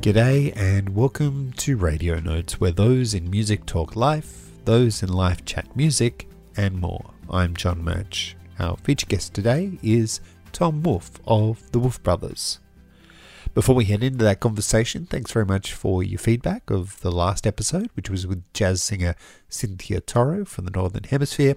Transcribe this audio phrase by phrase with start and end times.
[0.00, 5.44] G'day and welcome to Radio Notes, where those in music talk life, those in life
[5.44, 6.26] chat music,
[6.56, 7.10] and more.
[7.28, 8.34] I'm John Murch.
[8.58, 10.22] Our feature guest today is
[10.52, 12.60] Tom Wolfe of the Wolfe Brothers.
[13.52, 17.46] Before we head into that conversation, thanks very much for your feedback of the last
[17.46, 19.14] episode, which was with jazz singer
[19.50, 21.56] Cynthia Toro from the Northern Hemisphere,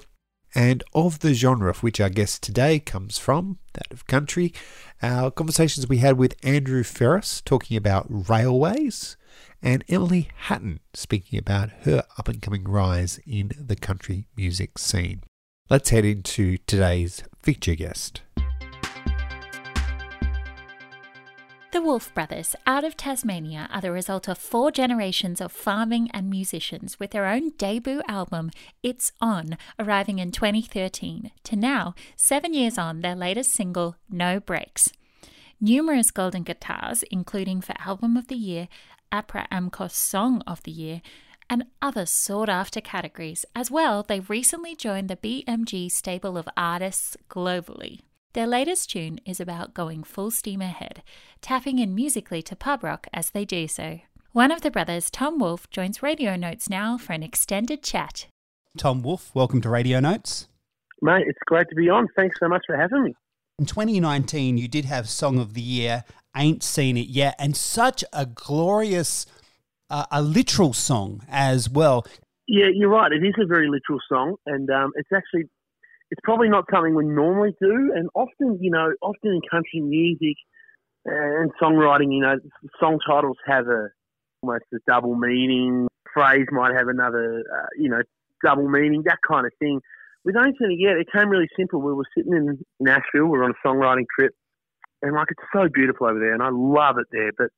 [0.55, 4.53] and of the genre of which our guest today comes from, that of country.
[5.01, 9.17] Our conversations we had with Andrew Ferris talking about railways,
[9.61, 15.23] and Emily Hatton speaking about her up and coming rise in the country music scene.
[15.69, 18.21] Let's head into today's feature guest.
[21.73, 26.29] The Wolfe Brothers, out of Tasmania, are the result of four generations of farming and
[26.29, 28.51] musicians with their own debut album,
[28.83, 34.93] It's On, arriving in 2013, to now, seven years on, their latest single, No Brakes.
[35.59, 38.67] Numerous golden guitars, including for Album of the Year,
[39.11, 41.01] APRA AMCOS Song of the Year,
[41.49, 43.45] and other sought after categories.
[43.55, 48.01] As well, they recently joined the BMG stable of artists globally.
[48.33, 51.03] Their latest tune is about going full steam ahead,
[51.39, 53.99] tapping in musically to pub rock as they do so.
[54.31, 58.25] One of the brothers, Tom Wolfe, joins Radio Notes now for an extended chat.
[58.75, 60.47] Tom Wolfe, welcome to Radio Notes.
[60.99, 62.07] Mate, it's great to be on.
[62.15, 63.13] Thanks so much for having me.
[63.59, 66.03] In 2019, you did have Song of the Year,
[66.35, 69.27] Ain't Seen It Yet, and such a glorious,
[69.91, 72.03] uh, a literal song as well.
[72.47, 73.11] Yeah, you're right.
[73.11, 75.43] It is a very literal song, and um, it's actually
[76.13, 77.91] it's probably not something we normally do.
[77.95, 80.37] And often, you know, often in country music
[81.05, 82.35] and songwriting, you know,
[82.79, 83.87] song titles have a
[84.43, 85.87] almost a double meaning.
[86.13, 88.01] Phrase might have another, uh, you know,
[88.45, 89.81] double meaning, that kind of thing.
[90.23, 91.81] With It Yet, it came really simple.
[91.81, 94.33] We were sitting in Nashville, we were on a songwriting trip,
[95.01, 97.31] and like it's so beautiful over there, and I love it there.
[97.35, 97.49] But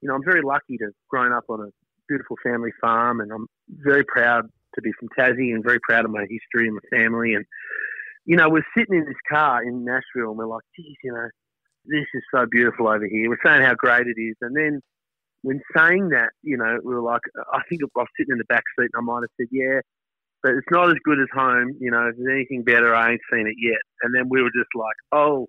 [0.00, 1.70] you know, I'm very lucky to have grown up on a
[2.08, 6.12] beautiful family farm, and I'm very proud to be from Tassie, and very proud of
[6.12, 7.34] my history and my family.
[7.34, 7.44] And
[8.26, 11.28] you know, we're sitting in this car in Nashville and we're like, geez, you know,
[11.86, 13.30] this is so beautiful over here.
[13.30, 14.34] We're saying how great it is.
[14.40, 14.80] And then
[15.42, 17.22] when saying that, you know, we were like,
[17.52, 19.80] I think I was sitting in the back seat and I might have said, yeah,
[20.42, 21.76] but it's not as good as home.
[21.80, 23.80] You know, if there's anything better, I ain't seen it yet.
[24.02, 25.46] And then we were just like, oh,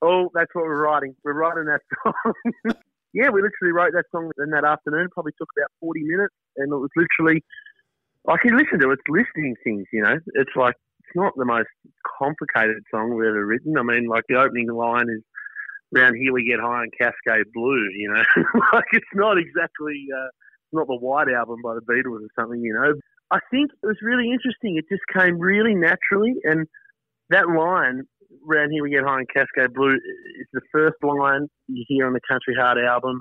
[0.00, 1.14] oh, that's what we're writing.
[1.22, 2.74] We're writing that song.
[3.12, 5.08] yeah, we literally wrote that song in that afternoon.
[5.12, 6.34] Probably took about 40 minutes.
[6.56, 7.44] And it was literally,
[8.26, 8.94] I can listen to it.
[8.94, 10.18] It's listening things, you know.
[10.34, 10.76] It's like,
[11.14, 11.68] not the most
[12.18, 13.76] complicated song we've ever written.
[13.78, 15.22] I mean, like the opening line is
[15.92, 18.22] "Round here we get high on Cascade Blue." You know,
[18.72, 20.28] like it's not exactly uh,
[20.72, 22.60] not the White Album by the Beatles or something.
[22.60, 22.94] You know,
[23.30, 24.76] I think it was really interesting.
[24.76, 26.66] It just came really naturally, and
[27.30, 28.02] that line
[28.44, 32.12] "Round here we get high on Cascade Blue" is the first line you hear on
[32.12, 33.20] the Country Heart album.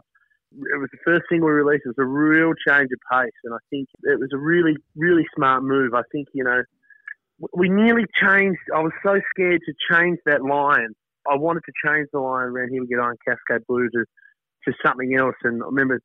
[0.52, 1.84] It was the first single we released.
[1.86, 5.26] It was a real change of pace, and I think it was a really, really
[5.36, 5.94] smart move.
[5.94, 6.64] I think you know
[7.54, 8.60] we nearly changed.
[8.76, 10.90] I was so scared to change that line.
[11.30, 14.06] I wanted to change the line around here we get on Cascade Blue to,
[14.66, 15.36] to something else.
[15.44, 16.02] And I remember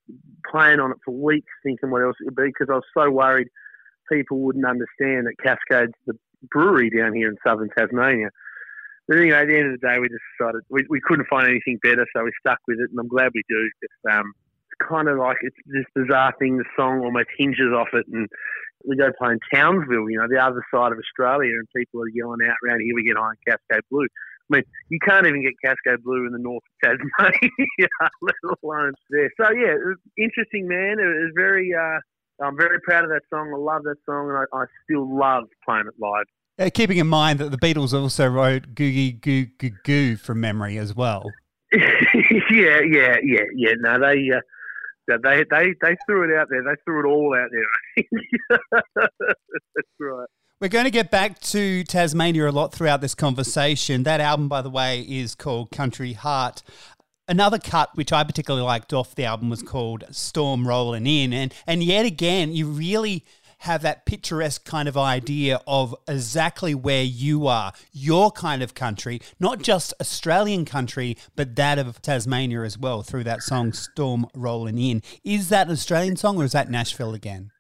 [0.51, 3.11] playing on it for weeks, thinking what else it would be, because I was so
[3.11, 3.49] worried
[4.11, 6.15] people wouldn't understand that Cascade's the
[6.51, 8.29] brewery down here in southern Tasmania.
[9.09, 11.49] But anyway, at the end of the day, we just decided we, we couldn't find
[11.49, 13.71] anything better, so we stuck with it, and I'm glad we do.
[13.83, 14.33] It's, um,
[14.71, 16.57] it's kind of like it's this bizarre thing.
[16.57, 18.29] The song almost hinges off it, and
[18.87, 22.09] we go play in Townsville, you know, the other side of Australia, and people are
[22.09, 24.07] yelling out around here, we get high Cascade Blue.
[24.51, 27.89] I mean, you can't even get Cascade Blue in the north of Tasmania,
[28.23, 29.31] let alone there.
[29.41, 29.75] So, yeah,
[30.19, 30.99] interesting, man.
[30.99, 33.53] It was very, uh, I'm very proud of that song.
[33.55, 36.27] I love that song, and I, I still love playing it live.
[36.59, 40.79] Uh, keeping in mind that the Beatles also wrote Googie Goo Goo Goo from memory
[40.79, 41.25] as well.
[41.73, 43.73] yeah, yeah, yeah, yeah.
[43.79, 44.41] No, they uh,
[45.09, 46.63] they they they threw it out there.
[46.63, 48.07] They threw it all out there.
[48.97, 50.27] That's right.
[50.61, 54.05] We're going to get back to Tasmania a lot throughout this conversation.
[54.05, 56.63] That album, by the way, is called Country Heart.
[57.27, 61.53] Another cut which I particularly liked off the album was called Storm Rolling In, and
[61.67, 63.25] and yet again, you really
[63.65, 69.21] have that picturesque kind of idea of exactly where you are, your kind of country,
[69.41, 74.79] not just Australian country, but that of Tasmania as well, through that song Storm Rolling
[74.79, 75.03] In.
[75.25, 77.51] Is that an Australian song or is that Nashville again?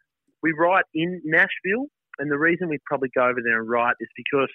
[0.43, 1.87] We write in Nashville,
[2.19, 4.51] and the reason we probably go over there and write is because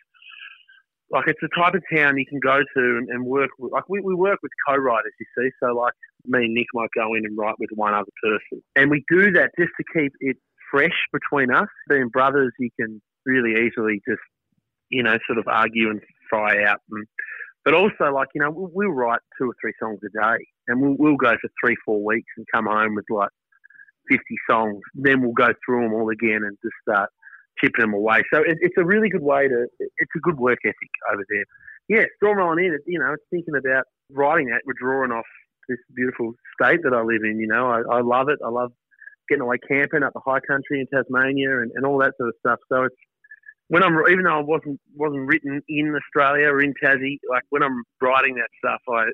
[1.11, 3.71] like it's the type of town you can go to and, and work with.
[3.71, 5.49] Like we, we work with co-writers, you see.
[5.59, 5.93] So like
[6.27, 9.31] me and Nick might go in and write with one other person, and we do
[9.31, 10.37] that just to keep it
[10.71, 11.68] fresh between us.
[11.88, 14.21] Being brothers, you can really easily just,
[14.89, 16.80] you know, sort of argue and fry out.
[16.92, 17.06] And,
[17.66, 20.81] But also, like you know, we'll, we'll write two or three songs a day, and
[20.81, 23.30] we'll, we'll go for three, four weeks, and come home with like
[24.10, 24.81] fifty songs.
[24.95, 27.10] Then we'll go through them all again and just start
[27.60, 28.24] chipping them away.
[28.33, 29.68] So it, it's a really good way to.
[29.80, 31.45] It's a good work ethic over there.
[31.89, 32.80] Yeah, storm rolling in.
[32.88, 34.62] You know, thinking about writing that.
[34.66, 35.25] We're drawing off
[35.68, 37.39] this beautiful state that I live in.
[37.39, 38.39] You know, I, I love it.
[38.44, 38.71] I love
[39.29, 42.35] getting away camping up the high country in Tasmania and, and all that sort of
[42.39, 42.59] stuff.
[42.69, 42.95] So it's
[43.69, 47.63] when I'm even though I wasn't wasn't written in Australia or in Tassie, like when
[47.63, 49.05] I'm writing that stuff, I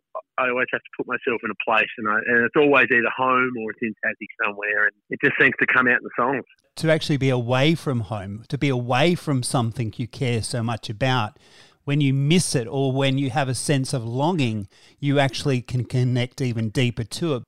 [0.41, 3.11] I always have to put myself in a place, and I and it's always either
[3.15, 6.09] home or it's in Tassie somewhere, and it just seems to come out in the
[6.17, 6.45] songs.
[6.77, 10.89] To actually be away from home, to be away from something you care so much
[10.89, 11.37] about,
[11.83, 14.67] when you miss it or when you have a sense of longing,
[14.99, 17.43] you actually can connect even deeper to it.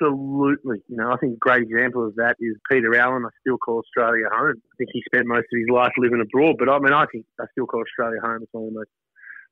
[0.00, 0.78] Absolutely.
[0.88, 3.24] You know, I think a great example of that is Peter Allen.
[3.24, 4.54] I still call Australia home.
[4.56, 7.26] I think he spent most of his life living abroad, but I mean, I think
[7.40, 8.40] I still call Australia home.
[8.42, 8.90] It's one of the most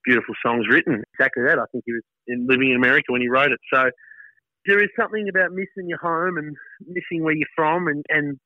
[0.05, 1.03] beautiful songs written.
[1.15, 1.59] Exactly that.
[1.59, 3.61] I think he was in, living in America when he wrote it.
[3.73, 3.91] So
[4.67, 6.57] there is something about missing your home and
[6.87, 8.39] missing where you're from and, and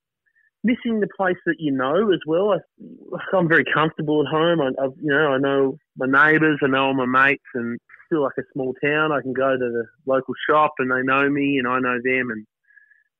[0.65, 2.53] missing the place that you know as well.
[2.53, 4.61] I, am very comfortable at home.
[4.61, 7.83] I, I've, you know, I know my neighbours, I know all my mates, and it's
[8.07, 9.13] still like a small town.
[9.13, 12.31] I can go to the local shop and they know me and I know them,
[12.31, 12.47] and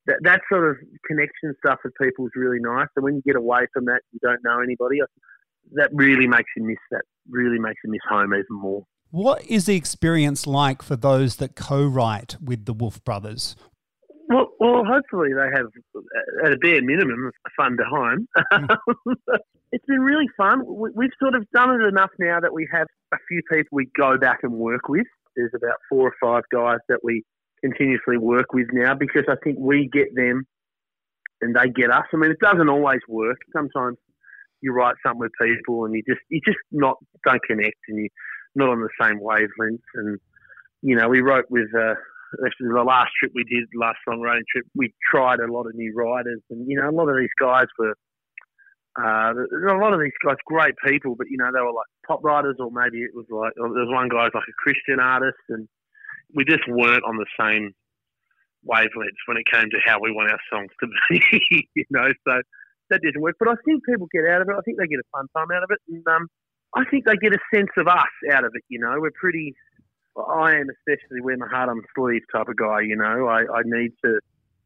[0.07, 2.87] that that sort of connection stuff with people is really nice.
[2.95, 4.99] And when you get away from that, you don't know anybody.
[5.73, 7.03] That really makes you miss that.
[7.29, 8.83] Really makes you miss home even more.
[9.11, 13.55] What is the experience like for those that co-write with the Wolfe Brothers?
[14.33, 15.67] Well, well, hopefully they have,
[16.43, 18.27] at a bare minimum, a fun time.
[19.71, 20.63] it's been really fun.
[20.65, 24.17] We've sort of done it enough now that we have a few people we go
[24.17, 25.05] back and work with.
[25.35, 27.23] There's about four or five guys that we
[27.63, 30.45] continuously work with now because I think we get them
[31.41, 32.05] and they get us.
[32.11, 33.37] I mean, it doesn't always work.
[33.55, 33.97] Sometimes
[34.61, 38.09] you write something with people and you just you just not don't connect and you're
[38.55, 39.81] not on the same wavelength.
[39.93, 40.19] And
[40.81, 41.67] you know, we wrote with.
[41.77, 41.93] Uh,
[42.45, 45.93] actually the last trip we did, last songwriting trip, we tried a lot of new
[45.95, 47.95] writers, and you know, a lot of these guys were.
[48.93, 52.23] Uh, a lot of these guys, great people, but you know they were like pop
[52.23, 55.41] writers, or maybe it was like there was one guy was like a Christian artist,
[55.49, 55.67] and
[56.35, 57.73] we just weren't on the same
[58.69, 61.67] wavelengths when it came to how we want our songs to be.
[61.73, 62.41] you know, so
[62.89, 63.35] that didn't work.
[63.39, 64.55] But I think people get out of it.
[64.57, 66.27] I think they get a fun time out of it, and um,
[66.75, 68.63] I think they get a sense of us out of it.
[68.69, 69.53] You know, we're pretty
[70.17, 72.81] I am especially wear my heart on my sleeve type of guy.
[72.81, 74.19] You know, I, I need to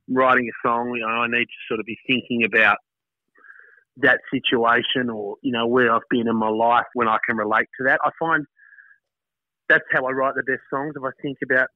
[0.10, 0.94] writing a song.
[0.96, 2.78] You know, I need to sort of be thinking about
[3.98, 7.68] that situation or you know where I've been in my life when I can relate
[7.80, 8.00] to that.
[8.04, 8.46] I find
[9.70, 10.94] that's how I write the best songs.
[10.96, 11.68] If I think about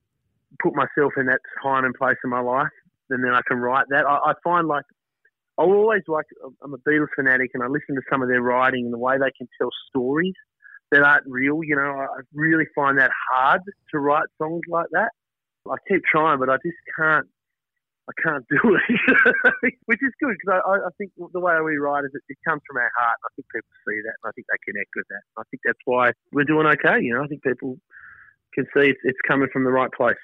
[0.62, 2.68] put myself in that time and place in my life,
[3.10, 4.06] and then I can write that.
[4.06, 4.86] I, I find like
[5.58, 6.26] I always like
[6.64, 9.18] I'm a Beatles fanatic, and I listen to some of their writing and the way
[9.18, 10.36] they can tell stories
[10.92, 11.64] that aren't real.
[11.64, 13.62] You know, I really find that hard
[13.92, 15.12] to write songs like that.
[15.70, 17.28] I keep trying, but I just can't.
[18.10, 22.04] I can't do it, which is good because I, I think the way we write
[22.04, 23.16] is it, it comes from our heart.
[23.24, 25.22] I think people see that, and I think they connect with that.
[25.38, 27.00] I think that's why we're doing okay.
[27.00, 27.78] You know, I think people
[28.54, 30.18] can see it's, it's coming from the right place.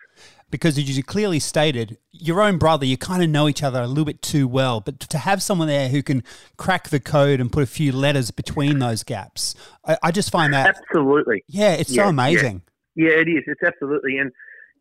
[0.50, 3.88] Because as you clearly stated, your own brother, you kind of know each other a
[3.88, 4.80] little bit too well.
[4.80, 6.24] But to have someone there who can
[6.56, 10.54] crack the code and put a few letters between those gaps, I, I just find
[10.54, 11.44] that absolutely.
[11.48, 12.62] Yeah, it's yeah, so amazing.
[12.96, 13.10] Yeah.
[13.10, 13.44] yeah, it is.
[13.46, 14.32] It's absolutely, and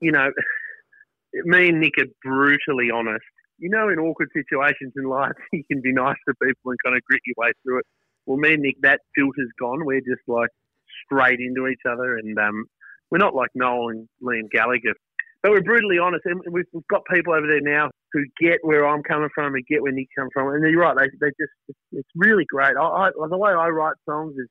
[0.00, 0.30] you know,
[1.44, 3.24] me and Nick are brutally honest.
[3.58, 6.96] You know, in awkward situations in life, you can be nice to people and kind
[6.96, 7.86] of grit your way through it.
[8.26, 9.84] Well, me and Nick, that filter's gone.
[9.84, 10.50] We're just like
[11.04, 12.66] straight into each other, and um,
[13.10, 14.94] we're not like Noel and Liam Gallagher,
[15.42, 16.24] but we're brutally honest.
[16.26, 19.82] And we've, got people over there now who get where I'm coming from and get
[19.82, 20.48] where Nick's coming from.
[20.48, 22.76] And you're right, they, they just, it's really great.
[22.76, 24.48] I, I, the way I write songs is,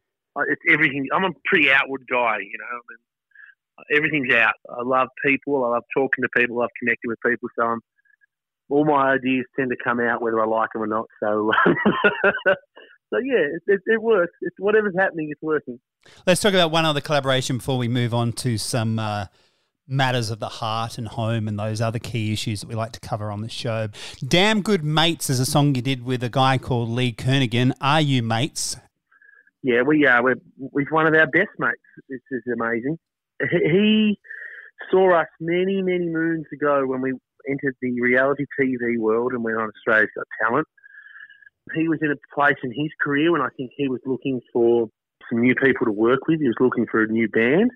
[0.48, 1.08] it's everything.
[1.14, 2.66] I'm a pretty outward guy, you know.
[2.68, 4.56] I mean, everything's out.
[4.70, 5.64] I love people.
[5.64, 6.58] I love talking to people.
[6.58, 7.50] I love connecting with people.
[7.58, 7.80] So I'm,
[8.70, 11.06] all my ideas tend to come out whether I like them or not.
[11.22, 11.52] So,
[12.46, 14.34] so yeah, it, it, it, works.
[14.42, 15.80] It's whatever's happening, it's working.
[16.26, 19.26] Let's talk about one other collaboration before we move on to some uh,
[19.88, 23.00] matters of the heart and home and those other key issues that we like to
[23.00, 23.90] cover on the show.
[24.26, 27.74] Damn Good Mates is a song you did with a guy called Lee Kernaghan.
[27.82, 28.78] Are you mates?
[29.62, 30.24] Yeah, we are.
[30.24, 30.36] We're,
[30.90, 31.78] one of our best mates.
[32.10, 32.98] This is amazing.
[33.52, 34.18] He
[34.92, 37.14] saw us many, many moons ago when we
[37.50, 40.68] entered the reality TV world and went on Australia's Got Talent.
[41.74, 44.90] He was in a place in his career when I think he was looking for
[45.30, 46.40] some new people to work with.
[46.40, 47.72] He was looking for a new band.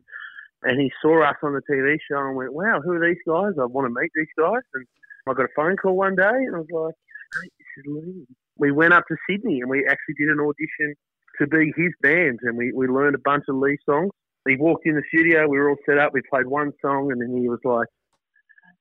[0.63, 3.53] And he saw us on the TV show and went, wow, who are these guys?
[3.59, 4.61] I want to meet these guys.
[4.73, 4.85] And
[5.27, 6.95] I got a phone call one day and I was like,
[7.41, 8.25] this is Lee.
[8.57, 10.95] We went up to Sydney and we actually did an audition
[11.39, 12.39] to be his band.
[12.43, 14.11] And we, we learned a bunch of Lee songs.
[14.47, 15.47] he walked in the studio.
[15.47, 16.11] We were all set up.
[16.13, 17.87] We played one song, and then he was like,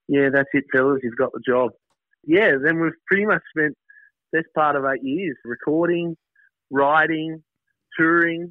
[0.08, 1.00] "Yeah, that's it, fellas.
[1.02, 1.70] You've got the job."
[2.25, 2.56] Yeah.
[2.62, 3.76] Then we've pretty much spent
[4.32, 6.16] best part of eight years recording,
[6.70, 7.42] writing,
[7.96, 8.50] touring.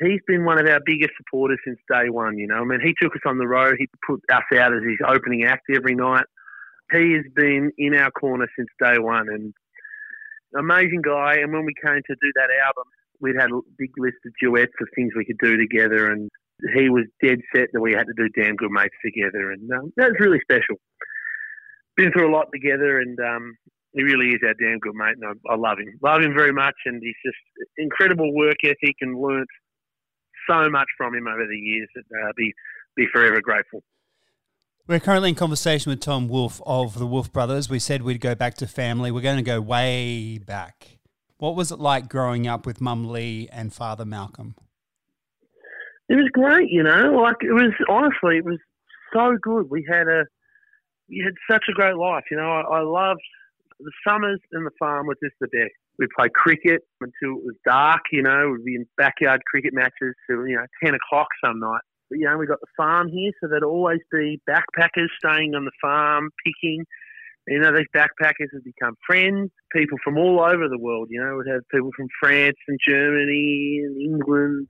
[0.00, 2.38] He's been one of our biggest supporters since day one.
[2.38, 3.76] You know, I mean, he took us on the road.
[3.78, 6.26] He put us out as his opening act every night.
[6.92, 9.52] He has been in our corner since day one, and
[10.56, 11.36] amazing guy.
[11.36, 12.84] And when we came to do that album,
[13.20, 16.30] we'd had a big list of duets of things we could do together, and
[16.74, 19.92] he was dead set that we had to do damn good mates together, and um,
[19.96, 20.76] that was really special.
[21.96, 23.56] Been through a lot together, and um,
[23.92, 25.98] he really is our damn good mate, and I, I, love him.
[26.02, 27.38] Love him very much, and he's just
[27.76, 29.48] incredible work ethic, and learnt
[30.48, 31.88] so much from him over the years.
[31.94, 32.52] That uh, be
[32.96, 33.82] be forever grateful.
[34.86, 37.68] We're currently in conversation with Tom Wolfe of the Wolfe Brothers.
[37.68, 39.10] We said we'd go back to family.
[39.10, 40.98] We're going to go way back.
[41.36, 44.54] What was it like growing up with Mum Lee and Father Malcolm?
[46.08, 47.12] It was great, you know.
[47.22, 48.58] Like it was honestly, it was
[49.12, 49.68] so good.
[49.70, 50.24] We had a
[51.08, 52.50] we had such a great life, you know.
[52.50, 53.20] I, I loved
[53.78, 55.74] the summers and the farm was just the best.
[55.98, 58.50] We'd play cricket until it was dark, you know.
[58.52, 61.82] We'd be in backyard cricket matches till you know ten o'clock some night.
[62.08, 65.64] But you know, we got the farm here, so there'd always be backpackers staying on
[65.64, 66.84] the farm, picking
[67.48, 71.08] you know, these backpackers have become friends, people from all over the world.
[71.10, 74.66] You know, we'd have people from France and Germany and England.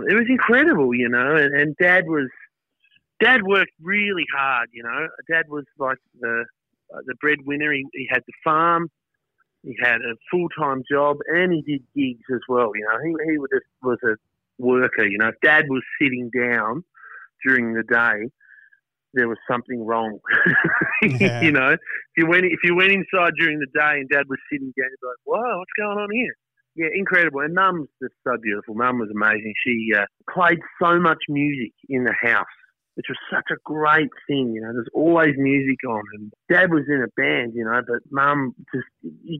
[0.00, 1.36] And it was incredible, you know.
[1.36, 2.28] And, and Dad was,
[3.22, 5.08] Dad worked really hard, you know.
[5.30, 6.44] Dad was like the
[6.94, 7.72] uh, the breadwinner.
[7.72, 8.88] He, he had the farm,
[9.64, 12.70] he had a full time job, and he did gigs as well.
[12.74, 14.16] You know, he he was a, was a
[14.62, 15.06] worker.
[15.06, 16.84] You know, if Dad was sitting down
[17.44, 18.30] during the day
[19.14, 20.18] there was something wrong.
[21.02, 21.42] Yeah.
[21.42, 24.38] you know, if you went if you went inside during the day and Dad was
[24.50, 26.34] sitting down, you'd be like, "Whoa, what's going on here?"
[26.76, 27.40] Yeah, incredible.
[27.40, 28.74] And Mum's just so beautiful.
[28.74, 29.52] Mum was amazing.
[29.66, 32.56] She uh, played so much music in the house,
[32.94, 34.52] which was such a great thing.
[34.54, 36.02] You know, there's always music on.
[36.14, 38.86] And Dad was in a band, you know, but Mum just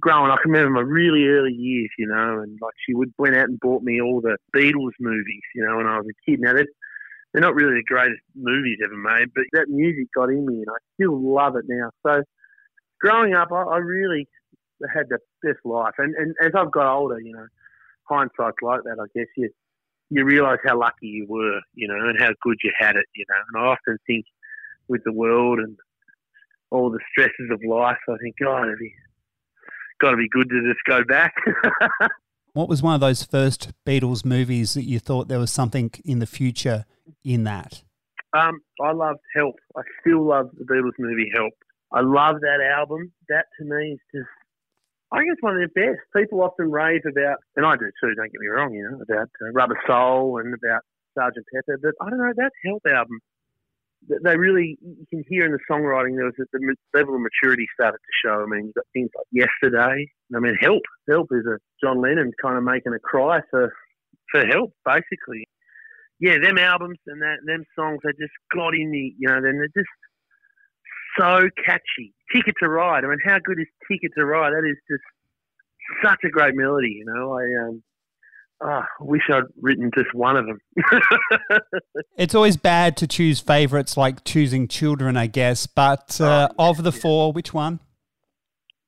[0.00, 0.30] growing.
[0.30, 3.48] I can remember my really early years, you know, and like she would went out
[3.48, 6.40] and bought me all the Beatles movies, you know, when I was a kid.
[6.40, 6.66] Now that
[7.32, 10.68] they're not really the greatest movies ever made, but that music got in me, and
[10.68, 11.90] I still love it now.
[12.06, 12.22] So,
[13.00, 14.28] growing up, I, I really
[14.92, 17.46] had the best life, and and as I've got older, you know,
[18.08, 18.98] hindsight's like that.
[19.00, 19.50] I guess you
[20.10, 23.24] you realise how lucky you were, you know, and how good you had it, you
[23.28, 23.36] know.
[23.52, 24.26] And I often think
[24.88, 25.76] with the world and
[26.70, 28.92] all the stresses of life, I think, God, it'd be
[30.00, 31.34] got to be good to just go back.
[32.52, 36.18] what was one of those first Beatles movies that you thought there was something in
[36.18, 36.84] the future
[37.24, 37.82] in that?
[38.32, 39.56] Um, I loved Help.
[39.76, 41.52] I still love the Beatles movie Help.
[41.92, 43.12] I love that album.
[43.28, 44.28] That to me is just,
[45.14, 46.02] I think it's one of the best.
[46.16, 48.14] People often rave about, and I do too.
[48.14, 50.82] Don't get me wrong, you know, about uh, Rubber Soul and about
[51.14, 51.78] Sergeant Pepper.
[51.78, 53.20] But I don't know that Help album.
[54.06, 57.66] They really, you can hear in the songwriting there was a, the level of maturity
[57.72, 58.42] started to show.
[58.42, 60.10] I mean, you've got things like Yesterday.
[60.34, 60.82] I mean, Help.
[61.08, 63.72] Help is a John Lennon kind of making a cry for
[64.32, 65.46] for help, basically
[66.20, 69.58] yeah, them albums and that them songs they just got in me, you know, then
[69.58, 69.90] they're just
[71.18, 72.14] so catchy.
[72.34, 73.04] Ticket to Ride.
[73.04, 74.50] I mean, how good is Ticket to Ride?
[74.50, 75.02] That is just
[76.02, 77.38] such a great melody, you know.
[77.38, 77.82] I um,
[78.62, 80.58] oh, wish I'd written just one of them.
[82.16, 85.66] it's always bad to choose favourites like choosing children, I guess.
[85.66, 87.00] But uh, oh, of the yeah.
[87.00, 87.80] four, which one?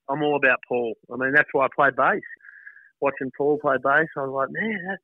[0.09, 0.93] I'm all about Paul.
[1.13, 2.21] I mean, that's why I play bass.
[2.99, 5.03] Watching Paul play bass, I was like, man, that's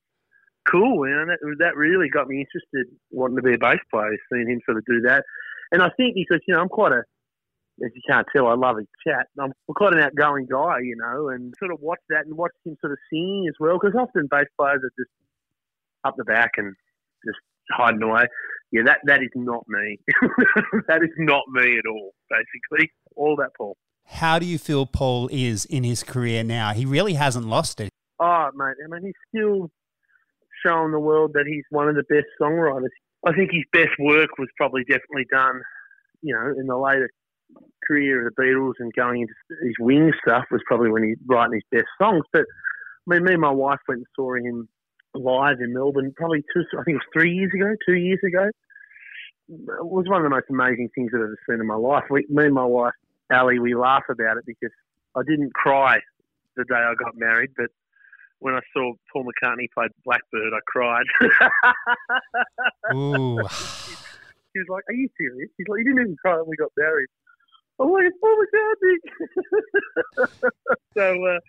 [0.70, 1.08] cool.
[1.08, 4.50] You know, that, that really got me interested, wanting to be a bass player, seeing
[4.50, 5.24] him sort of do that.
[5.72, 7.04] And I think because, you know, I'm quite a,
[7.82, 9.28] as you can't tell, I love his chat.
[9.40, 12.78] I'm quite an outgoing guy, you know, and sort of watch that and watch him
[12.82, 15.10] sort of singing as well, because often bass players are just
[16.04, 16.76] up the back and
[17.26, 17.40] just
[17.72, 18.26] hiding away.
[18.72, 20.00] Yeah, that, that is not me.
[20.88, 22.92] that is not me at all, basically.
[23.16, 23.78] All that Paul.
[24.06, 26.74] How do you feel Paul is in his career now?
[26.74, 27.90] He really hasn't lost it.
[28.20, 28.76] Oh, mate.
[28.84, 29.70] I mean, he's still
[30.66, 32.90] showing the world that he's one of the best songwriters.
[33.26, 35.62] I think his best work was probably definitely done,
[36.22, 37.10] you know, in the later
[37.88, 39.34] career of the Beatles and going into
[39.64, 42.24] his wing stuff was probably when he's writing his best songs.
[42.32, 44.68] But I mean, me and my wife went and saw him
[45.14, 48.50] live in Melbourne probably two, I think it was three years ago, two years ago.
[49.50, 52.06] It was one of the most amazing things I've ever seen in my life.
[52.10, 52.94] We, me and my wife,
[53.32, 54.72] Ali, we laugh about it because
[55.16, 56.00] I didn't cry
[56.56, 57.68] the day I got married, but
[58.40, 61.06] when I saw Paul McCartney play Blackbird, I cried.
[62.94, 63.38] Ooh.
[63.38, 66.72] he was like, "Are you serious?" He's like, "You didn't even cry when we got
[66.78, 67.08] married."
[67.80, 68.98] I'm like, "It's Paul McCartney."
[70.98, 71.40] so uh,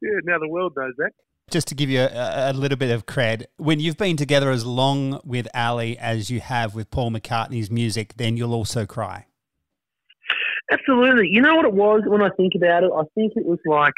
[0.00, 1.12] yeah, now the world knows that.
[1.50, 4.64] Just to give you a, a, little bit of cred, when you've been together as
[4.64, 9.26] long with Ali as you have with Paul McCartney's music, then you'll also cry.
[10.70, 11.28] Absolutely.
[11.30, 12.90] You know what it was when I think about it?
[12.96, 13.94] I think it was like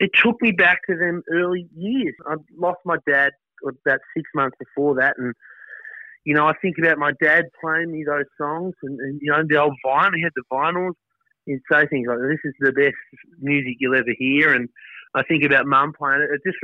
[0.00, 2.14] it took me back to them early years.
[2.26, 3.30] I lost my dad
[3.62, 5.34] about six months before that, and
[6.24, 9.42] you know I think about my dad playing me those songs, and, and you know
[9.46, 10.14] the old vinyl.
[10.14, 10.94] He had the vinyls.
[11.46, 12.96] He'd say things like, "This is the best
[13.40, 14.68] music you'll ever hear," and
[15.14, 16.30] I think about mum playing it.
[16.34, 16.58] It just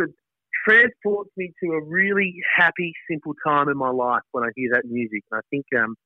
[0.66, 4.84] transports me to a really happy, simple time in my life when I hear that
[4.86, 5.22] music.
[5.30, 5.96] And I think um,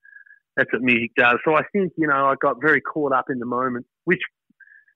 [0.57, 1.37] that's what music does.
[1.45, 4.21] So I think you know I got very caught up in the moment, which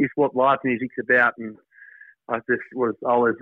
[0.00, 1.56] is what live music's about, and
[2.28, 3.34] I just was I was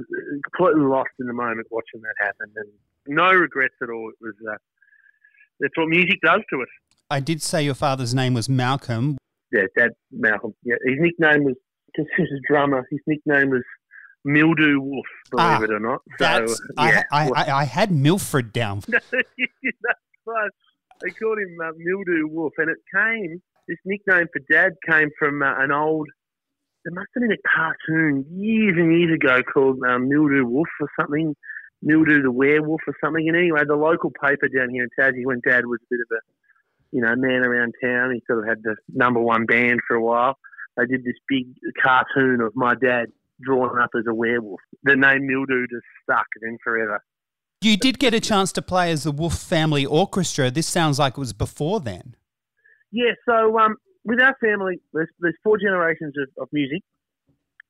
[0.56, 2.68] completely lost in the moment watching that happen, and
[3.06, 4.10] no regrets at all.
[4.10, 4.56] It was uh,
[5.60, 6.68] that's what music does to us.
[7.10, 9.18] I did say your father's name was Malcolm.
[9.52, 10.54] Yeah, Dad Malcolm.
[10.62, 11.54] Yeah, his nickname was
[11.86, 12.86] because he was a drummer.
[12.90, 13.62] His nickname was
[14.24, 15.06] Mildew Wolf.
[15.30, 16.00] Believe ah, it or not.
[16.18, 16.46] So,
[16.78, 18.82] yeah, I, I, I, had Milford down.
[18.88, 20.50] that's right.
[21.02, 23.42] They called him uh, Mildew Wolf, and it came.
[23.68, 26.08] This nickname for Dad came from uh, an old
[26.84, 30.88] there must have been a cartoon years and years ago called um, Mildew Wolf or
[30.98, 31.34] something,
[31.82, 33.28] Mildew the Werewolf or something.
[33.28, 36.16] And anyway, the local paper down here in Tassie, when Dad was a bit of
[36.16, 36.20] a,
[36.96, 40.02] you know, man around town, he sort of had the number one band for a
[40.02, 40.38] while.
[40.76, 41.46] They did this big
[41.82, 43.06] cartoon of my dad
[43.42, 44.60] drawn up as a werewolf.
[44.84, 47.02] The name Mildew just stuck then forever.
[47.60, 50.50] You did get a chance to play as the Wolfe Family Orchestra.
[50.50, 52.16] This sounds like it was before then.
[52.90, 56.82] Yeah, so um, with our family, there's, there's four generations of, of music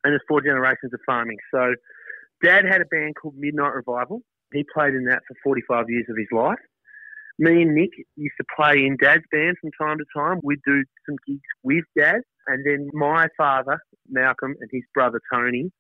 [0.05, 1.39] and there's four generations of farming.
[1.53, 1.75] So,
[2.43, 4.21] Dad had a band called Midnight Revival.
[4.53, 6.59] He played in that for 45 years of his life.
[7.39, 10.41] Me and Nick used to play in Dad's band from time to time.
[10.43, 12.21] We'd do some gigs with Dad.
[12.47, 15.71] And then my father, Malcolm, and his brother Tony,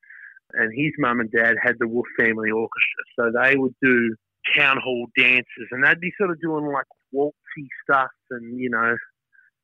[0.54, 3.04] and his mum and dad had the Wolfe Family Orchestra.
[3.16, 4.14] So they would do
[4.56, 8.96] town hall dances and they'd be sort of doing like waltzy stuff and, you know,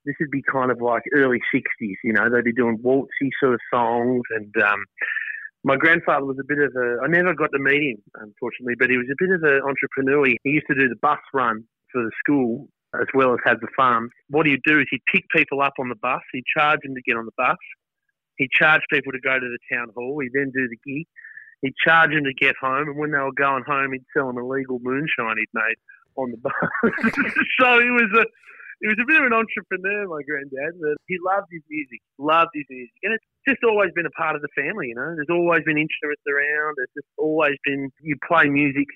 [0.05, 3.55] this would be kind of like early 60s, you know, they'd be doing waltzy sort
[3.55, 4.23] of songs.
[4.31, 4.85] And um,
[5.64, 8.90] my grandfather was a bit of a, I never got to meet him, unfortunately, but
[8.90, 10.27] he was a bit of an entrepreneur.
[10.27, 13.68] He used to do the bus run for the school as well as have the
[13.77, 14.11] farm.
[14.29, 17.03] What he'd do is he'd pick people up on the bus, he'd charge them to
[17.03, 17.59] get on the bus,
[18.37, 21.07] he'd charge people to go to the town hall, he'd then do the gig,
[21.62, 24.38] he'd charge them to get home, and when they were going home, he'd sell them
[24.38, 25.77] illegal moonshine he'd made
[26.16, 26.53] on the bus.
[27.61, 28.25] so he was a
[28.81, 32.55] he was a bit of an entrepreneur, my granddad, but he loved his music, loved
[32.55, 32.95] his music.
[33.03, 35.19] And it's just always been a part of the family, you know.
[35.19, 36.79] There's always been instruments around.
[36.79, 38.87] There's just always been, you play music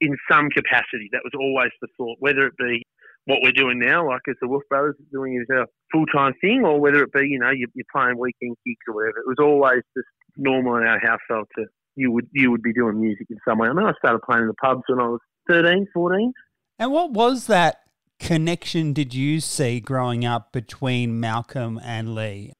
[0.00, 1.12] in some capacity.
[1.12, 2.80] That was always the thought, whether it be
[3.26, 6.64] what we're doing now, like as the Wolfe Brothers doing as a full time thing,
[6.64, 9.20] or whether it be, you know, you're, you're playing weekend gigs or whatever.
[9.20, 11.66] It was always just normal in our household to,
[11.96, 13.68] you would, you would be doing music in some way.
[13.68, 16.32] I mean, I started playing in the pubs when I was 13, 14.
[16.78, 17.80] And what was that
[18.20, 22.52] connection did you see growing up between Malcolm and Lee?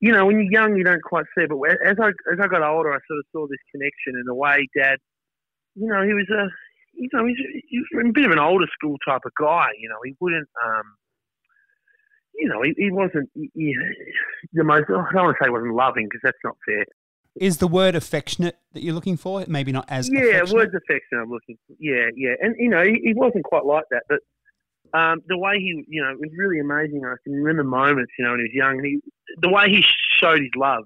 [0.00, 1.50] You know, when you're young, you don't quite see it.
[1.50, 4.34] But as I as I got older, I sort of saw this connection in the
[4.34, 4.98] way Dad.
[5.74, 6.48] You know, he was a
[6.92, 7.36] you know he's,
[7.68, 9.68] he's a bit of an older school type of guy.
[9.78, 10.48] You know, he wouldn't.
[10.64, 10.96] um
[12.36, 13.76] you know, he, he wasn't he,
[14.52, 14.84] the most.
[14.88, 16.84] I don't want to say he wasn't loving because that's not fair.
[17.36, 19.44] Is the word affectionate that you're looking for?
[19.48, 21.22] Maybe not as yeah, words affectionate.
[21.22, 21.74] I'm looking for.
[21.78, 24.18] Yeah, yeah, and you know, he, he wasn't quite like that, but
[24.94, 27.02] um, the way he, you know, it was really amazing.
[27.04, 28.84] I can remember moments, you know, when he was young.
[28.84, 29.00] He,
[29.38, 29.84] the way he
[30.20, 30.84] showed his love,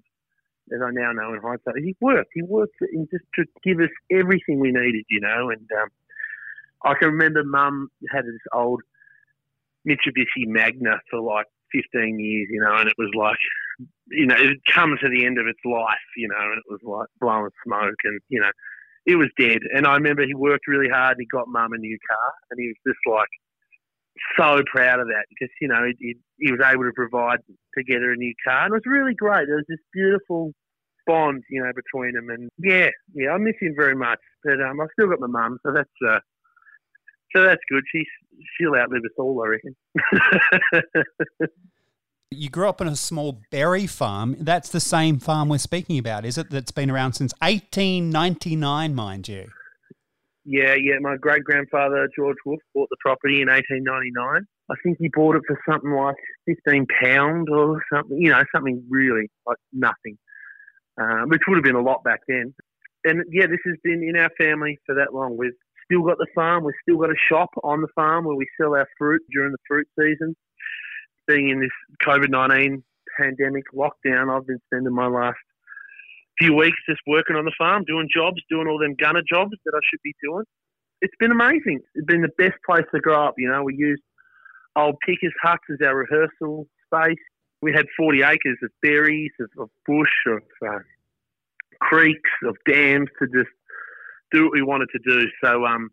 [0.73, 2.31] as I now know in hindsight, he worked.
[2.33, 5.51] He worked in just to give us everything we needed, you know.
[5.51, 5.89] And um,
[6.85, 8.81] I can remember Mum had this old
[9.87, 13.39] Mitsubishi Magna for like 15 years, you know, and it was like,
[14.11, 16.65] you know, it had come to the end of its life, you know, and it
[16.71, 18.51] was like blowing smoke and, you know,
[19.05, 19.61] it was dead.
[19.75, 22.59] And I remember he worked really hard and he got Mum a new car and
[22.59, 23.29] he was just like,
[24.39, 27.39] so proud of that because you know he, he was able to provide
[27.77, 29.47] together a new car, and it was really great.
[29.47, 30.53] There was this beautiful
[31.07, 34.21] bond, you know, between them, and yeah, yeah, I miss him very much.
[34.45, 36.21] But um, I've still got my mum, so that's uh,
[37.35, 37.85] so that's good.
[37.93, 38.07] She's
[38.57, 39.77] she'll outlive us all, I reckon.
[42.31, 44.37] you grew up on a small berry farm.
[44.39, 46.51] That's the same farm we're speaking about, is it?
[46.51, 49.51] That's been around since 1899, mind you.
[50.51, 50.95] Yeah, yeah.
[50.99, 54.47] My great grandfather George Wolfe bought the property in 1899.
[54.71, 58.17] I think he bought it for something like 15 pounds or something.
[58.19, 60.17] You know, something really like nothing,
[60.99, 62.55] uh, which would have been a lot back then.
[63.05, 65.37] And yeah, this has been in our family for that long.
[65.37, 65.53] We've
[65.85, 66.65] still got the farm.
[66.65, 69.59] We've still got a shop on the farm where we sell our fruit during the
[69.69, 70.35] fruit season.
[71.27, 72.83] Being in this COVID 19
[73.21, 75.37] pandemic lockdown, I've been spending my last
[76.39, 79.73] few weeks just working on the farm, doing jobs, doing all them gunner jobs that
[79.75, 80.45] I should be doing.
[81.01, 81.81] It's been amazing.
[81.95, 83.35] It's been the best place to grow up.
[83.39, 84.03] You know, we used
[84.77, 87.19] old pickers' huts as our rehearsal space.
[87.61, 90.79] We had 40 acres of berries, of, of bush, of uh,
[91.81, 93.51] creeks, of dams to just
[94.33, 95.27] do what we wanted to do.
[95.43, 95.91] So um,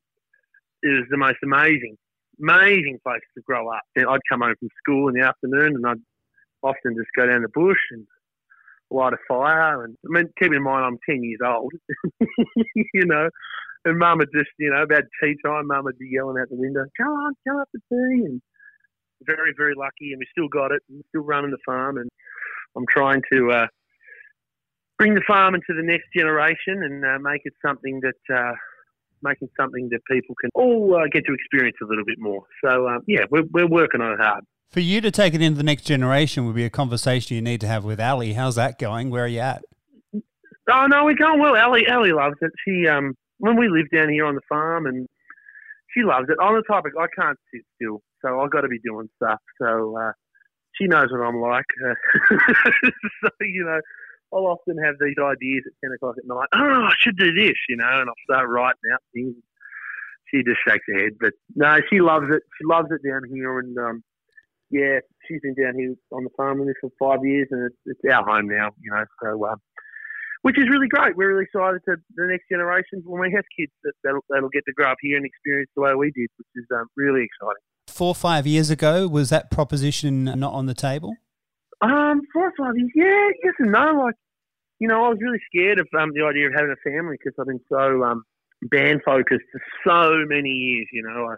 [0.84, 1.97] it was the most amazing,
[2.39, 3.84] amazing place to grow up.
[3.95, 6.01] And I'd come home from school in the afternoon and I'd
[6.62, 8.05] often just go down the bush and
[8.95, 9.84] light a fire.
[9.84, 11.73] And I mean, keep in mind, I'm 10 years old,
[12.75, 13.29] you know.
[13.86, 16.55] And mum would just, you know, about tea time, mum would be yelling out the
[16.55, 18.25] window, come on, come up for tea.
[18.25, 18.41] And
[19.23, 20.12] very, very lucky.
[20.12, 21.97] And we still got it and still running the farm.
[21.97, 22.10] And
[22.75, 23.67] I'm trying to uh,
[24.97, 28.53] bring the farm into the next generation and uh, make it something that, uh,
[29.21, 32.43] making something that people can all uh, get to experience a little bit more.
[32.63, 34.43] So, um, yeah, we're, we're working on it hard.
[34.71, 37.62] For you to take it into the next generation would be a conversation you need
[37.62, 38.34] to have with Ali.
[38.34, 39.10] How's that going?
[39.10, 39.63] Where are you at?
[40.69, 41.56] Oh no, we're going well.
[41.56, 42.51] Ali, Ali loves it.
[42.65, 45.08] She um when we live down here on the farm and
[45.95, 46.39] she loves it.
[46.39, 49.39] On the topic, I can't sit still, so I've got to be doing stuff.
[49.62, 50.12] So uh,
[50.73, 51.65] she knows what I'm like.
[53.23, 53.80] so you know,
[54.34, 56.47] I'll often have these ideas at ten o'clock at night.
[56.54, 59.36] Oh, I should do this, you know, and I'll start writing out things.
[60.34, 62.43] She just shakes her head, but no, she loves it.
[62.58, 64.04] She loves it down here, and um,
[64.75, 67.79] yeah, she's been down here on the farm with us for five years, and it's,
[67.85, 69.05] it's our home now, you know.
[69.23, 69.55] So, uh,
[70.41, 71.15] which is really great.
[71.15, 74.63] We're really excited to the next generations when we have kids that that'll, that'll get
[74.67, 77.63] to grow up here and experience the way we did, which is um, really exciting.
[77.88, 81.15] Four or five years ago, was that proposition not on the table?
[81.81, 84.03] Um, four or five years, yeah, yes and no.
[84.05, 84.15] Like,
[84.79, 87.33] you know, I was really scared of um, the idea of having a family because
[87.39, 88.23] I've been so um,
[88.63, 90.88] band focused for so many years.
[90.91, 91.35] You know, I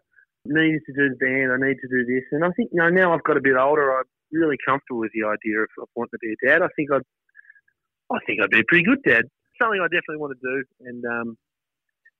[0.48, 2.24] needed to do the band, I need to do this.
[2.32, 5.12] And I think, you know, now I've got a bit older, I'm really comfortable with
[5.14, 6.62] the idea of, of wanting to be a dad.
[6.62, 7.06] I think I'd,
[8.12, 9.26] I think I'd be a pretty good dad.
[9.62, 10.64] Something I definitely want to do.
[10.88, 11.38] And, um,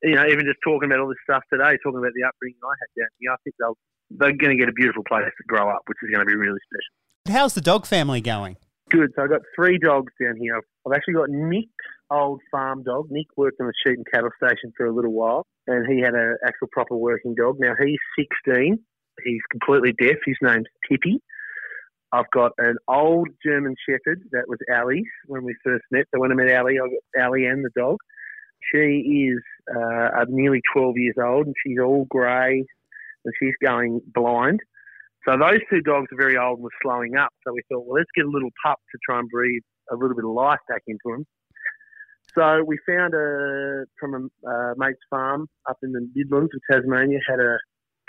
[0.04, 2.76] you know, even just talking about all this stuff today, talking about the upbringing I
[2.80, 3.78] had down here, I think they'll,
[4.12, 6.36] they're going to get a beautiful place to grow up, which is going to be
[6.36, 7.36] really special.
[7.36, 8.58] How's the dog family going?
[8.90, 9.12] Good.
[9.16, 10.56] So I've got three dogs down here.
[10.58, 11.68] I've actually got Nick
[12.10, 13.08] old farm dog.
[13.10, 16.14] Nick worked on a sheep and cattle station for a little while, and he had
[16.14, 17.58] an actual proper working dog.
[17.60, 18.00] Now he's
[18.46, 18.80] 16.
[19.26, 20.18] He's completely deaf.
[20.26, 21.22] His name's Tippy.
[22.14, 26.06] I've got an old German Shepherd that was Ali's when we first met.
[26.14, 27.98] So when I met Ali, I got Ali and the dog.
[28.74, 29.44] She is
[29.76, 32.64] uh, nearly 12 years old, and she's all grey,
[33.26, 34.62] and she's going blind.
[35.28, 37.30] So those two dogs are very old and were slowing up.
[37.46, 39.62] So we thought, well, let's get a little pup to try and breathe
[39.92, 41.26] a little bit of life back into them.
[42.34, 47.40] So we found a from a mate's farm up in the Midlands of Tasmania had
[47.40, 47.58] a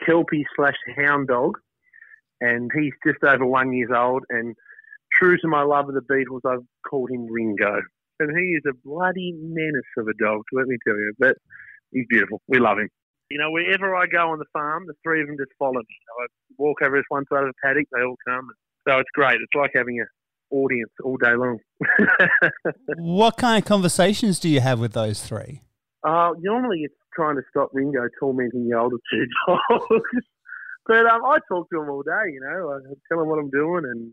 [0.04, 1.58] kelpie slash hound dog,
[2.40, 4.22] and he's just over one years old.
[4.28, 4.54] And
[5.12, 7.80] true to my love of the Beatles, I've called him Ringo,
[8.20, 10.42] and he is a bloody menace of a dog.
[10.52, 11.36] Let me tell you, but
[11.90, 12.42] he's beautiful.
[12.48, 12.90] We love him.
[13.30, 15.96] You know, wherever I go on the farm, the three of them just follow me.
[16.22, 18.48] I walk over this one side of the paddock, they all come.
[18.86, 19.34] So it's great.
[19.34, 20.06] It's like having an
[20.50, 21.58] audience all day long.
[22.96, 25.60] what kind of conversations do you have with those three?
[26.02, 30.24] Uh, normally it's trying to stop Ringo tormenting the older two dogs.
[30.86, 32.72] but um, I talk to them all day, you know.
[32.72, 34.12] I tell them what I'm doing, and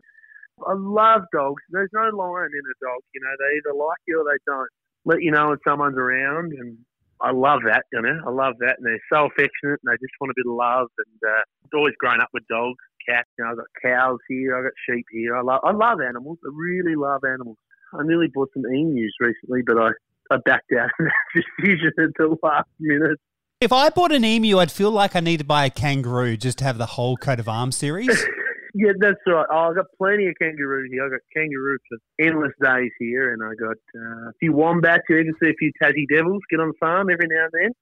[0.66, 1.62] I love dogs.
[1.70, 3.34] There's no line in a dog, you know.
[3.38, 4.68] They either like you or they don't.
[5.04, 6.78] Let you know when someone's around, and
[7.20, 8.20] I love that, you know.
[8.26, 10.88] I love that, and they're so affectionate, and they just want a bit of love.
[10.98, 12.76] And uh, I've always grown up with dogs
[13.08, 13.28] cats.
[13.38, 14.56] You know, I've got cows here.
[14.56, 15.36] I've got sheep here.
[15.36, 16.38] I love, I love animals.
[16.44, 17.56] I really love animals.
[17.94, 19.90] I nearly bought some emus recently, but I,
[20.30, 23.18] I backed out of that decision at the last minute.
[23.60, 26.58] If I bought an emu, I'd feel like I need to buy a kangaroo just
[26.58, 28.08] to have the whole coat of arms series.
[28.74, 29.46] yeah, that's right.
[29.50, 31.04] Oh, I've got plenty of kangaroo here.
[31.04, 35.04] I've got kangaroo for endless days here, and I got uh, a few wombats.
[35.08, 37.72] You even see a few Tassie devils get on the farm every now and then.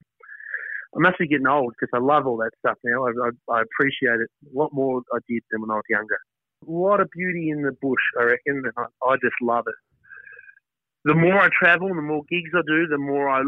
[0.95, 3.05] I'm actually getting old because I love all that stuff now.
[3.05, 6.17] I, I, I, appreciate it a lot more I did than when I was younger.
[6.67, 8.63] A lot of beauty in the bush, I reckon.
[8.77, 9.75] I, I just love it.
[11.03, 13.41] The more I travel, the more gigs I do, the more I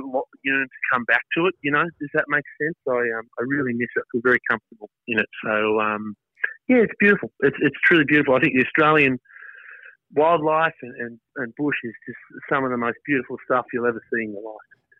[0.43, 1.56] yearn to come back to it.
[1.63, 2.78] You know, does that make sense?
[2.88, 4.04] I um, I really miss it.
[4.04, 5.30] I feel very comfortable in it.
[5.43, 6.15] So um,
[6.67, 7.32] yeah, it's beautiful.
[7.39, 8.36] It's it's truly beautiful.
[8.36, 9.19] I think the Australian
[10.15, 12.17] wildlife and, and, and bush is just
[12.49, 14.56] some of the most beautiful stuff you'll ever see in your life.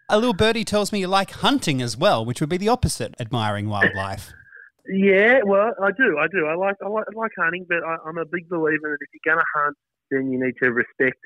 [0.10, 3.14] A little birdie tells me you like hunting as well, which would be the opposite,
[3.20, 4.32] admiring wildlife.
[4.88, 6.18] yeah, well, I do.
[6.18, 6.46] I do.
[6.46, 9.10] I like I like, I like hunting, but I, am a big believer that if
[9.14, 9.78] you're going to hunt,
[10.12, 11.20] then you need to respect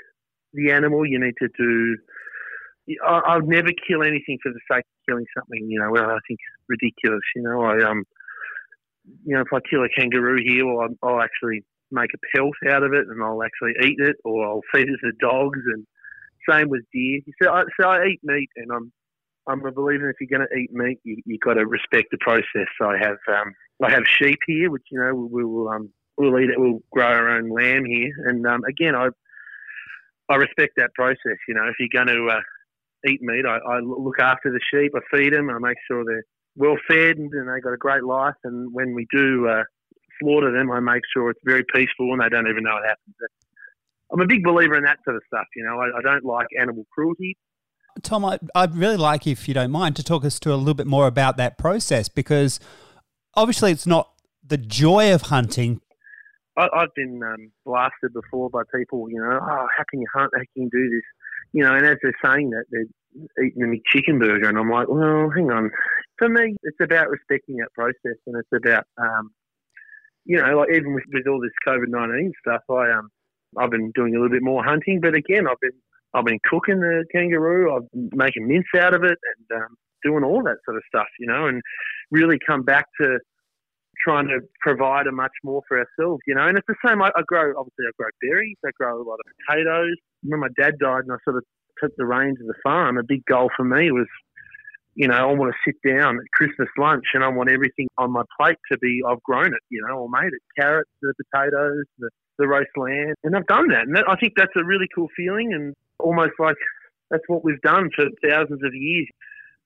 [0.54, 1.06] the animal.
[1.06, 1.98] You need to do.
[3.06, 5.68] I, I would never kill anything for the sake of killing something.
[5.70, 7.22] You know, well, I think it's ridiculous.
[7.36, 8.04] You know, I um,
[9.26, 12.56] you know, if I kill a kangaroo here, well, I'll, I'll actually make a pelt
[12.70, 15.86] out of it, and I'll actually eat it, or I'll feed it to dogs and
[16.50, 17.22] Same with deer.
[17.42, 18.92] So I, so I eat meat, and I'm
[19.48, 22.18] I'm a believer if you're going to eat meat, you you got to respect the
[22.20, 22.68] process.
[22.80, 26.40] So I have um, I have sheep here, which you know we will um, we'll
[26.40, 26.60] eat it.
[26.60, 29.10] We'll grow our own lamb here, and um, again, I
[30.30, 31.38] I respect that process.
[31.48, 32.42] You know, if you're going to uh,
[33.10, 34.94] eat meat, I, I look after the sheep.
[34.96, 35.50] I feed them.
[35.50, 36.24] I make sure they're
[36.56, 38.36] well fed and, and they got a great life.
[38.44, 39.64] And when we do uh,
[40.22, 43.16] slaughter them, I make sure it's very peaceful and they don't even know it happens.
[44.12, 45.46] I'm a big believer in that sort of stuff.
[45.56, 47.38] You know, I, I don't like animal cruelty.
[48.04, 50.74] Tom, I, I'd really like, if you don't mind, to talk us to a little
[50.74, 52.60] bit more about that process because
[53.36, 54.12] obviously it's not
[54.46, 55.82] the joy of hunting.
[56.58, 60.32] I, have been um, blasted before by people, you know, oh, how can you hunt?
[60.36, 61.04] How can you do this?
[61.54, 62.86] You know, and as they're saying that, they're
[63.44, 65.72] eating a chicken burger, and I'm like, well, hang on.
[66.18, 69.32] For me, it's about respecting that process, and it's about, um,
[70.26, 73.10] you know, like even with, with all this COVID nineteen stuff, I um,
[73.58, 75.80] I've been doing a little bit more hunting, but again, I've been
[76.14, 77.76] I've been cooking the kangaroo.
[77.76, 79.18] I've been making mince out of it
[79.52, 81.62] and um, doing all that sort of stuff, you know, and
[82.12, 83.20] really come back to
[84.04, 86.48] trying to provide a much more for ourselves, you know.
[86.48, 87.02] And it's the same.
[87.02, 88.58] I, I grow obviously I grow berries.
[88.66, 89.96] I grow a lot of potatoes.
[90.24, 91.44] When my dad died and I sort of
[91.82, 94.08] took the reins of the farm, a big goal for me was,
[94.96, 98.12] you know, I want to sit down at Christmas lunch and I want everything on
[98.12, 100.42] my plate to be I've grown it, you know, or made it.
[100.60, 102.10] Carrots, the potatoes, the
[102.42, 103.84] the roast lamb, and I've done that.
[103.88, 106.56] And that, I think that's a really cool feeling, and almost like
[107.10, 109.08] that's what we've done for thousands of years.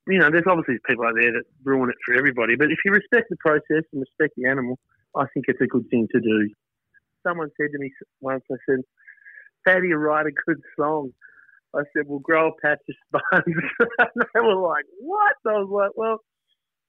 [0.08, 2.91] You know, there's obviously people out there that ruin it for everybody, but if you
[2.91, 4.78] respect the process and respect the animal,
[5.15, 6.49] I think it's a good thing to do.
[7.25, 8.82] Someone said to me once, I said,
[9.65, 11.12] "How do you write a good song?"
[11.75, 13.45] I said, "Well, grow a patch of spuds."
[14.33, 16.19] they were like, "What?" I was like, "Well."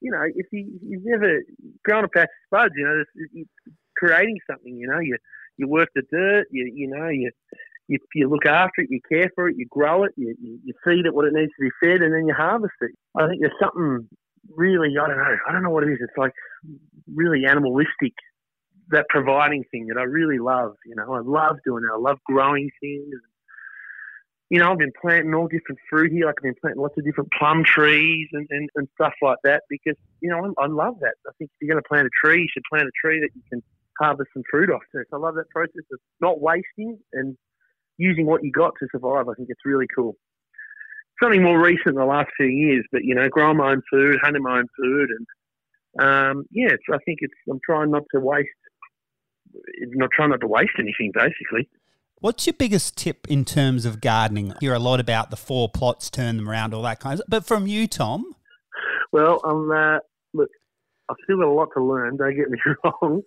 [0.02, 1.40] You know, if you, you've never
[1.82, 3.50] grown a patch of spuds, you know, it's
[3.96, 4.76] creating something.
[4.76, 5.16] You know, you
[5.56, 7.30] you work the dirt, you you know, you
[7.88, 10.74] you, you look after it, you care for it, you grow it, you, you, you
[10.84, 12.90] feed it what it needs to be fed, and then you harvest it.
[13.16, 14.08] I think there's something
[14.54, 15.98] really, I don't know, I don't know what it is.
[16.00, 16.32] It's like
[17.14, 18.14] really animalistic,
[18.90, 20.74] that providing thing that I really love.
[20.84, 21.94] You know, I love doing it.
[21.94, 23.14] I love growing things.
[24.48, 26.26] You know, I've been planting all different fruit here.
[26.26, 29.64] Like I've been planting lots of different plum trees and, and, and stuff like that
[29.68, 31.14] because, you know, I, I love that.
[31.26, 33.30] I think if you're going to plant a tree, you should plant a tree that
[33.34, 33.62] you can
[34.00, 34.82] harvest some fruit off.
[34.92, 37.36] So I love that process of not wasting and
[37.98, 39.28] using what you got to survive.
[39.28, 40.16] I think it's really cool.
[41.22, 44.18] Something more recent in the last few years, but you know, growing my own food,
[44.22, 45.26] hunting my own food, and
[45.98, 47.32] um, yeah, I think it's.
[47.50, 48.48] I'm trying not to waste.
[49.94, 51.70] Not trying not to waste anything, basically.
[52.20, 54.48] What's your biggest tip in terms of gardening?
[54.60, 57.18] You hear a lot about the four plots, turn them around, all that kind of.
[57.18, 57.28] Stuff.
[57.28, 58.34] But from you, Tom.
[59.12, 59.98] Well, um, uh,
[60.32, 60.48] look,
[61.10, 62.16] I've still got a lot to learn.
[62.16, 63.22] Don't get me wrong.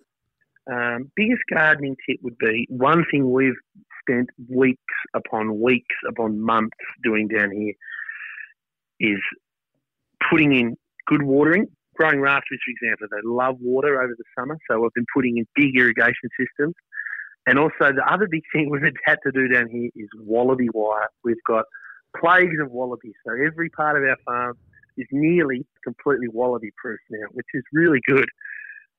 [0.70, 3.54] Um, biggest gardening tip would be one thing we've
[4.02, 4.82] spent weeks
[5.14, 7.74] upon weeks upon months doing down here
[8.98, 9.20] is
[10.30, 10.76] putting in
[11.06, 11.66] good watering.
[11.94, 15.46] Growing raspberries, for example, they love water over the summer, so we've been putting in
[15.54, 16.74] big irrigation systems.
[17.46, 21.08] And also, the other big thing we've had to do down here is wallaby wire.
[21.24, 21.64] We've got
[22.16, 24.58] plagues of wallabies, so every part of our farm
[24.96, 28.26] is nearly completely wallaby proof now, which is really good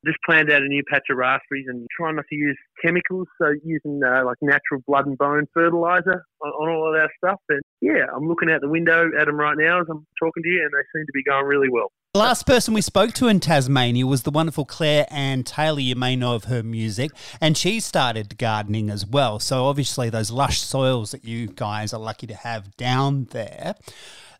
[0.05, 3.53] just planted out a new patch of raspberries and trying not to use chemicals, so
[3.63, 7.39] using uh, like natural blood and bone fertilizer on, on, all of our stuff.
[7.49, 10.49] And yeah, I'm looking out the window at them right now as I'm talking to
[10.49, 11.91] you, and they seem to be going really well.
[12.13, 15.79] The last person we spoke to in Tasmania was the wonderful Claire Anne Taylor.
[15.79, 19.39] You may know of her music, and she started gardening as well.
[19.39, 23.75] So obviously, those lush soils that you guys are lucky to have down there.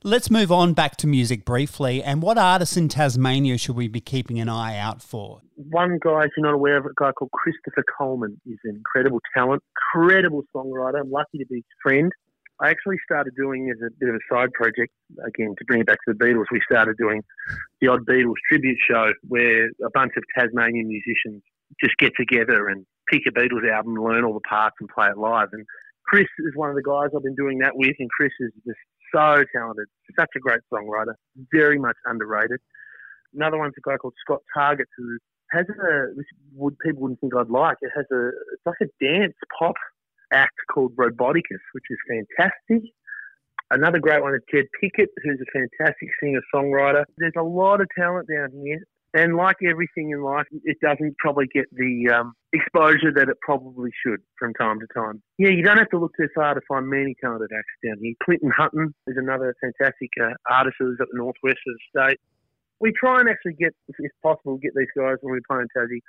[0.03, 2.01] Let's move on back to music briefly.
[2.01, 5.41] And what artists in Tasmania should we be keeping an eye out for?
[5.55, 8.41] One guy, if you're not aware of, a guy called Christopher Coleman.
[8.47, 9.61] is an incredible talent,
[9.95, 11.01] incredible songwriter.
[11.01, 12.11] I'm lucky to be his friend.
[12.59, 14.91] I actually started doing as a bit of a side project,
[15.23, 17.21] again, to bring it back to the Beatles, we started doing
[17.79, 21.43] the Odd Beatles tribute show where a bunch of Tasmanian musicians
[21.79, 25.17] just get together and pick a Beatles album, learn all the parts and play it
[25.19, 25.49] live.
[25.51, 25.63] And
[26.07, 28.79] Chris is one of the guys I've been doing that with, and Chris is just
[29.13, 31.13] so talented, such a great songwriter,
[31.51, 32.59] very much underrated.
[33.33, 35.17] Another one's a guy called Scott Target, who
[35.51, 37.77] has a which would people wouldn't think I'd like.
[37.81, 39.75] It has a it's like a dance pop
[40.33, 42.91] act called Roboticus, which is fantastic.
[43.69, 47.05] Another great one is Ted Pickett, who's a fantastic singer songwriter.
[47.17, 48.81] There's a lot of talent down here,
[49.13, 53.91] and like everything in life, it doesn't probably get the um, exposure that it probably
[54.05, 55.21] should from time to time.
[55.37, 58.13] Yeah, you don't have to look too far to find many talented acts down here.
[58.23, 62.19] Clinton Hutton is another fantastic uh, artist who's at the northwest of the state.
[62.79, 66.01] We try and actually get, if possible, get these guys when we play in Tassie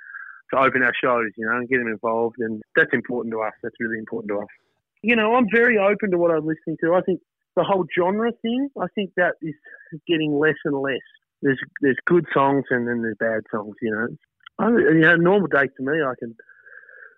[0.53, 2.37] to open our shows, you know, and get them involved.
[2.39, 3.53] And that's important to us.
[3.61, 4.47] That's really important to us.
[5.01, 6.95] You know, I'm very open to what I'm listening to.
[6.95, 7.19] I think
[7.55, 9.53] the whole genre thing, I think that is
[10.07, 11.03] getting less and less.
[11.43, 13.75] There's there's good songs and then there's bad songs.
[13.81, 14.07] You know,
[14.59, 16.35] I, you know, normal day to me, I can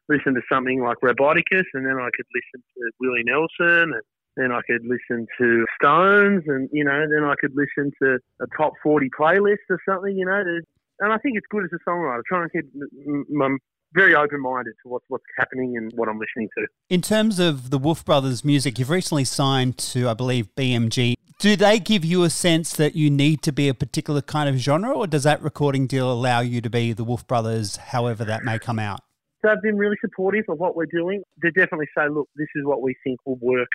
[0.09, 4.03] listen to something like Roboticus, and then I could listen to Willie Nelson, and
[4.35, 8.45] then I could listen to Stones, and you know, then I could listen to a
[8.57, 10.17] top forty playlist or something.
[10.17, 10.43] You know,
[10.99, 12.21] and I think it's good as a songwriter.
[12.27, 12.65] Trying to keep
[13.29, 13.55] my
[13.95, 16.67] very open minded to what's what's happening and what I'm listening to.
[16.89, 21.15] In terms of the Wolfe Brothers music, you've recently signed to, I believe, BMG.
[21.39, 24.57] Do they give you a sense that you need to be a particular kind of
[24.57, 28.43] genre, or does that recording deal allow you to be the Wolfe Brothers, however that
[28.43, 29.01] may come out?
[29.43, 31.23] They've been really supportive of what we're doing.
[31.41, 33.69] They definitely say, look, this is what we think will work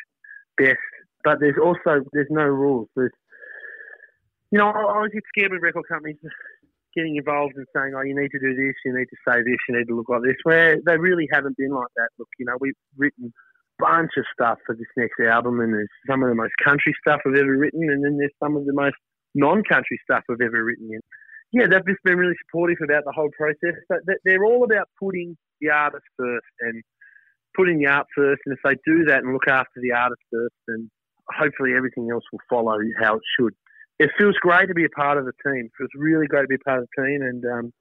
[0.57, 0.79] best.
[1.23, 2.89] But there's also there's no rules.
[2.97, 3.13] There's
[4.51, 6.17] you know, I always get scared with record companies
[6.95, 9.61] getting involved and saying, "Oh, you need to do this, you need to say this,
[9.69, 12.09] you need to look like this." Where they really haven't been like that.
[12.19, 15.89] Look, you know, we've written a bunch of stuff for this next album, and there's
[16.09, 18.75] some of the most country stuff I've ever written, and then there's some of the
[18.75, 18.97] most
[19.35, 20.89] non-country stuff I've ever written.
[20.93, 21.03] And
[21.53, 23.79] yeah, they've just been really supportive about the whole process.
[23.89, 26.83] But they're all about putting the artist first and
[27.57, 28.43] putting the art first.
[28.47, 30.91] And if they do that and look after the artist first, then
[31.29, 33.55] hopefully everything else will follow how it should
[34.01, 35.67] it feels great to be a part of the team.
[35.67, 37.73] It feels really great to be a part of the team, and um,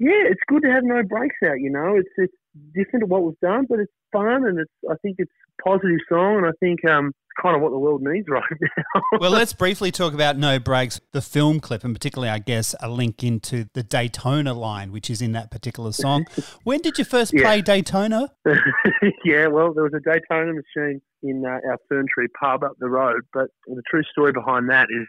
[0.00, 1.60] yeah, it's good to have no brakes out.
[1.60, 2.34] You know, it's it's
[2.74, 5.98] different to what we've done, but it's fun, and it's I think it's a positive
[6.08, 9.00] song, and I think um, it's kind of what the world needs right now.
[9.20, 12.90] well, let's briefly talk about No Brakes, the film clip, and particularly, I guess, a
[12.90, 16.26] link into the Daytona line, which is in that particular song.
[16.64, 17.42] when did you first yeah.
[17.42, 18.32] play Daytona?
[19.24, 22.88] yeah, well, there was a Daytona machine in uh, our Fern Tree pub up the
[22.88, 25.06] road, but the true story behind that is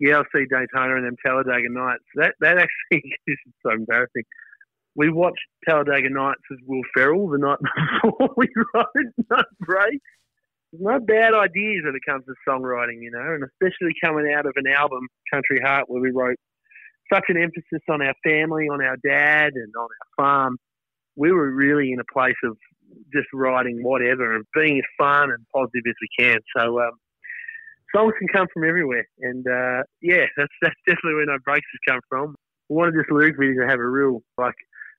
[0.00, 2.04] yeah, I'll see Daytona and then Talladega Nights.
[2.14, 4.24] That that actually is so embarrassing.
[4.94, 7.58] We watched Talladega Nights with Will Ferrell the night
[8.02, 8.86] before we wrote
[9.30, 10.04] No Brakes.
[10.72, 14.52] No bad ideas when it comes to songwriting, you know, and especially coming out of
[14.56, 16.36] an album, Country Heart, where we wrote
[17.10, 20.58] such an emphasis on our family, on our dad, and on our farm.
[21.16, 22.56] We were really in a place of
[23.12, 26.38] just writing whatever and being as fun and positive as we can.
[26.56, 26.92] So um,
[27.94, 31.94] songs can come from everywhere, and uh, yeah, that's that's definitely where No Brakes has
[31.94, 32.34] come from.
[32.68, 34.54] We wanted this lyric video to have a real like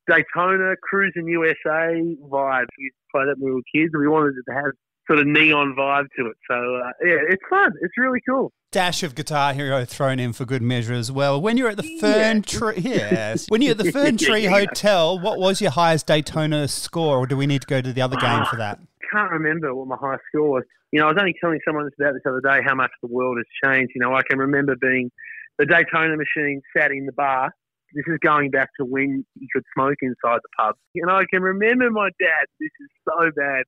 [0.08, 2.66] Daytona, Cruis'n USA vibe.
[2.78, 4.72] We used to play that when we were kids, and we wanted it to have
[5.08, 6.38] sort of neon vibe to it.
[6.50, 7.72] So uh, yeah, it's fun.
[7.82, 8.52] It's really cool.
[8.72, 11.42] Dash of Guitar Hero thrown in for good measure as well.
[11.42, 12.42] When you're at the Fern yeah.
[12.42, 13.48] Tree, yes.
[13.50, 14.52] When you're at the Fern Tree yeah.
[14.52, 18.02] Hotel, what was your highest Daytona score, or do we need to go to the
[18.02, 18.80] other game for that?
[19.12, 20.64] can't remember what my high score was.
[20.92, 23.10] You know, I was only telling someone this about this other day how much the
[23.10, 23.92] world has changed.
[23.96, 25.12] You know, I can remember being
[25.58, 27.52] the Daytona machine sat in the bar.
[27.94, 30.76] This is going back to when you could smoke inside the pub.
[30.96, 33.64] Know, I can remember my dad, this is so bad,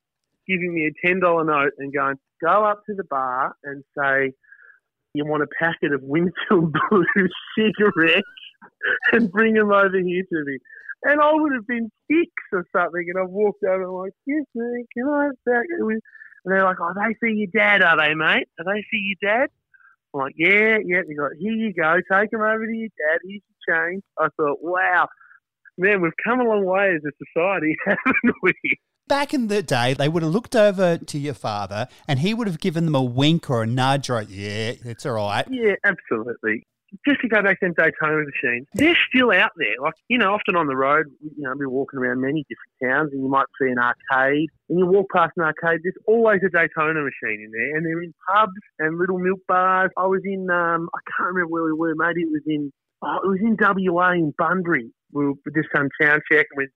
[0.47, 4.33] giving me a $10 note and going, go up to the bar and say,
[5.13, 8.27] you want a packet of Winfield Blue cigarettes
[9.11, 10.57] and bring them over here to me.
[11.03, 14.13] And I would have been six or something, and I've walked over and I'm like,
[14.27, 15.63] excuse me, can I have that?
[16.43, 18.47] And they're like, oh, they see your dad, are they, mate?
[18.59, 19.49] Are they see your dad?
[20.13, 21.01] I'm like, yeah, yeah.
[21.07, 23.19] They like, here you go, take him over to your dad.
[23.23, 24.03] Here's your change.
[24.19, 25.07] I thought, wow,
[25.77, 28.53] man, we've come a long way as a society, haven't we?
[29.07, 32.47] Back in the day, they would have looked over to your father and he would
[32.47, 35.45] have given them a wink or a nudge or, yeah, it's all right.
[35.49, 36.65] Yeah, absolutely
[37.07, 39.75] just to go back to them Daytona machines, they're still out there.
[39.81, 43.13] Like, you know, often on the road, you know, we're walking around many different towns
[43.13, 46.49] and you might see an arcade and you walk past an arcade, there's always a
[46.49, 49.91] Daytona machine in there and they're in pubs and little milk bars.
[49.97, 53.19] I was in, um, I can't remember where we were, maybe it was in, oh,
[53.23, 54.91] it was in WA in Bunbury.
[55.13, 56.69] We were just done town check and we'd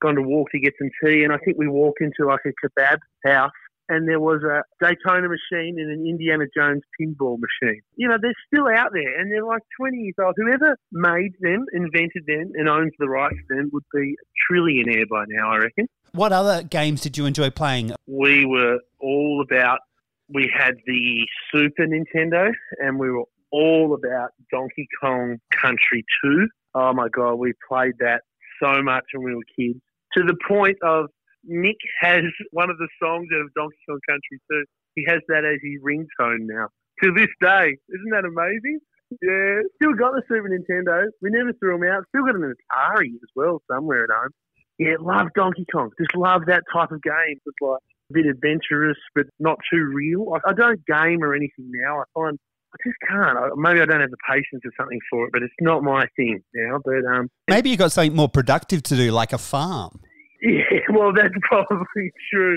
[0.00, 2.50] gone to walk to get some tea and I think we walked into like a
[2.50, 3.50] kebab house
[3.88, 7.80] and there was a Daytona machine and an Indiana Jones pinball machine.
[7.96, 10.34] You know, they're still out there and they're like 20 years old.
[10.36, 15.08] Whoever made them, invented them, and owns the rights to them would be a trillionaire
[15.08, 15.86] by now, I reckon.
[16.12, 17.92] What other games did you enjoy playing?
[18.06, 19.80] We were all about,
[20.28, 26.48] we had the Super Nintendo and we were all about Donkey Kong Country 2.
[26.74, 28.22] Oh my God, we played that
[28.62, 29.80] so much when we were kids
[30.16, 31.06] to the point of
[31.48, 32.22] Nick has
[32.52, 34.64] one of the songs out of Donkey Kong Country too.
[34.94, 36.68] He has that as his ringtone now.
[37.02, 37.76] To this day.
[37.88, 38.80] Isn't that amazing?
[39.22, 39.62] Yeah.
[39.76, 41.06] Still got the Super Nintendo.
[41.22, 42.04] We never threw them out.
[42.08, 44.30] Still got an Atari as well somewhere at home.
[44.78, 45.90] Yeah, love Donkey Kong.
[45.98, 47.38] Just love that type of game.
[47.44, 47.80] It's like
[48.10, 50.34] a bit adventurous, but not too real.
[50.34, 52.00] I, I don't game or anything now.
[52.00, 52.38] I find
[52.72, 53.38] I just can't.
[53.38, 56.06] I, maybe I don't have the patience or something for it, but it's not my
[56.16, 56.78] thing now.
[56.84, 60.00] But um, maybe you got something more productive to do, like a farm.
[60.42, 62.56] Yeah, well, that's probably true.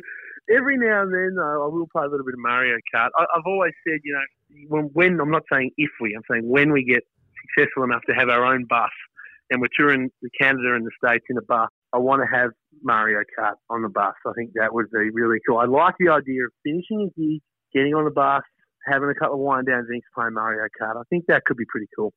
[0.56, 3.10] Every now and then, though, I will play a little bit of Mario Kart.
[3.16, 6.48] I, I've always said, you know, when, when I'm not saying if we, I'm saying
[6.48, 7.04] when we get
[7.42, 8.90] successful enough to have our own bus
[9.50, 10.10] and we're touring
[10.40, 12.52] Canada and the States in a bus, I want to have
[12.84, 14.14] Mario Kart on the bus.
[14.26, 15.58] I think that would be really cool.
[15.58, 17.42] I like the idea of finishing a gig,
[17.74, 18.44] getting on the bus,
[18.86, 20.98] having a couple of wind down drinks, playing Mario Kart.
[20.98, 22.14] I think that could be pretty cool.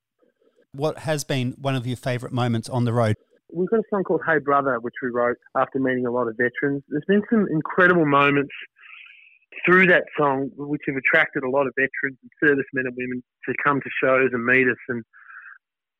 [0.72, 3.16] What has been one of your favourite moments on the road?
[3.54, 6.36] We've got a song called Hey Brother, which we wrote after meeting a lot of
[6.36, 6.82] veterans.
[6.88, 8.50] There's been some incredible moments
[9.64, 13.54] through that song, which have attracted a lot of veterans and servicemen and women to
[13.62, 14.76] come to shows and meet us.
[14.88, 15.04] And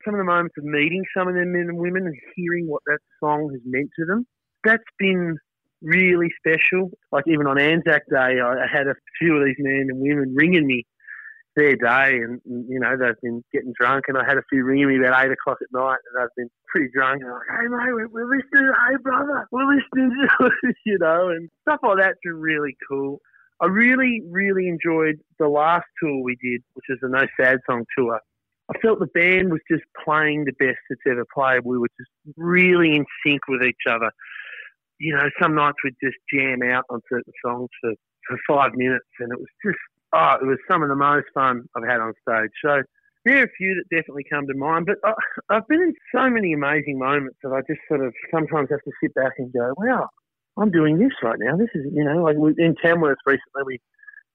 [0.05, 2.83] some of the moments of meeting some of them men and women and hearing what
[2.87, 4.27] that song has meant to them,
[4.65, 5.37] that's been
[5.81, 6.91] really special.
[7.13, 10.67] Like even on Anzac Day, I had a few of these men and women ringing
[10.67, 10.85] me
[11.57, 14.89] their day, and you know they've been getting drunk, and I had a few ringing
[14.89, 17.95] me about eight o'clock at night, and they've been pretty drunk, and like, hey mate,
[17.95, 20.13] we're, we're listening, hey brother, we're listening,
[20.87, 23.21] you know, and stuff like that's been really cool.
[23.61, 27.85] I really, really enjoyed the last tour we did, which was the No Sad Song
[27.97, 28.21] tour.
[28.69, 31.61] I felt the band was just playing the best it's ever played.
[31.65, 34.11] We were just really in sync with each other.
[34.99, 37.93] You know, some nights we'd just jam out on certain songs for,
[38.27, 39.79] for five minutes, and it was just,
[40.15, 42.51] oh, it was some of the most fun I've had on stage.
[42.65, 42.83] So
[43.25, 45.15] there are a few that definitely come to mind, but I,
[45.51, 48.93] I've been in so many amazing moments that I just sort of sometimes have to
[49.03, 50.09] sit back and go, wow,
[50.57, 51.57] I'm doing this right now.
[51.57, 53.81] This is, you know, like in Tamworth recently, we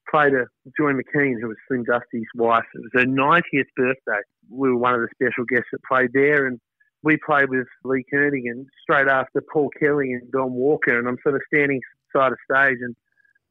[0.09, 0.45] played a
[0.77, 2.65] Joy McKean, who was Slim Dusty's wife.
[2.73, 4.21] It was her 90th birthday.
[4.49, 6.59] We were one of the special guests that played there, and
[7.03, 11.35] we played with Lee Kernaghan straight after Paul Kelly and Don Walker, and I'm sort
[11.35, 11.79] of standing
[12.15, 12.95] side of stage, and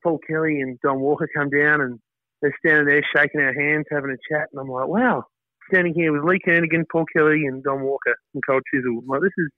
[0.03, 2.01] Paul Kelly and Don Walker come down, and
[2.41, 5.25] they're standing there shaking our hands, having a chat, and I'm like, wow,
[5.71, 9.01] standing here with Lee Kernaghan, Paul Kelly, and Don Walker and Cold Chisel.
[9.03, 9.49] I'm like, this is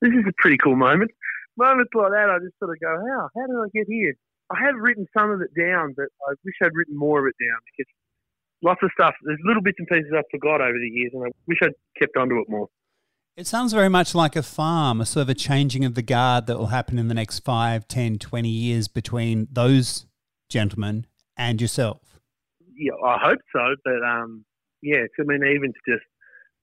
[0.00, 1.10] this is a pretty cool moment.
[1.56, 3.28] Moments like that, I just sort of go, how?
[3.36, 4.14] How did I get here?
[4.50, 7.36] I have written some of it down, but I wish I'd written more of it
[7.38, 7.92] down because
[8.62, 11.28] lots of stuff, there's little bits and pieces I've forgot over the years, and I
[11.46, 12.68] wish I'd kept onto it more.
[13.36, 16.46] It sounds very much like a farm, a sort of a changing of the guard
[16.46, 20.06] that will happen in the next 5, 10, 20 years between those
[20.48, 21.06] gentlemen
[21.40, 22.20] and yourself.
[22.76, 24.44] Yeah, I hope so, but um,
[24.82, 26.04] yeah, I mean, even to just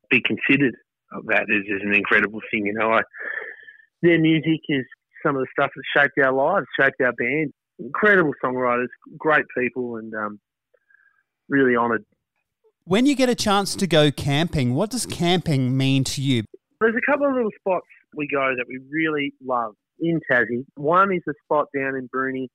[0.10, 0.76] be considered
[1.12, 2.66] of that is, is an incredible thing.
[2.66, 3.02] You know, I,
[4.02, 4.86] their music is
[5.26, 9.98] some of the stuff that shaped our lives, shaped our band incredible songwriters, great people,
[9.98, 10.40] and um,
[11.50, 12.04] really honoured.
[12.86, 16.44] When you get a chance to go camping, what does camping mean to you?
[16.80, 20.66] There's a couple of little spots we go that we really love in Tassie.
[20.76, 22.48] One is a spot down in Bruny,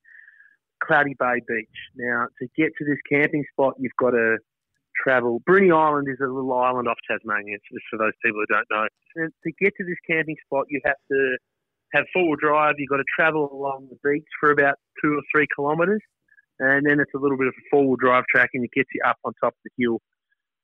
[0.87, 1.79] Cloudy Bay Beach.
[1.97, 4.39] Now, to get to this camping spot, you've got to
[5.03, 5.41] travel.
[5.49, 8.87] Bruny Island is a little island off Tasmania, just for those people who don't know.
[9.17, 11.37] And to get to this camping spot, you have to
[11.95, 12.75] have four wheel drive.
[12.79, 16.03] You've got to travel along the beach for about two or three kilometres,
[16.59, 18.89] and then it's a little bit of a four wheel drive track, and it gets
[18.95, 20.01] you up on top of the hill.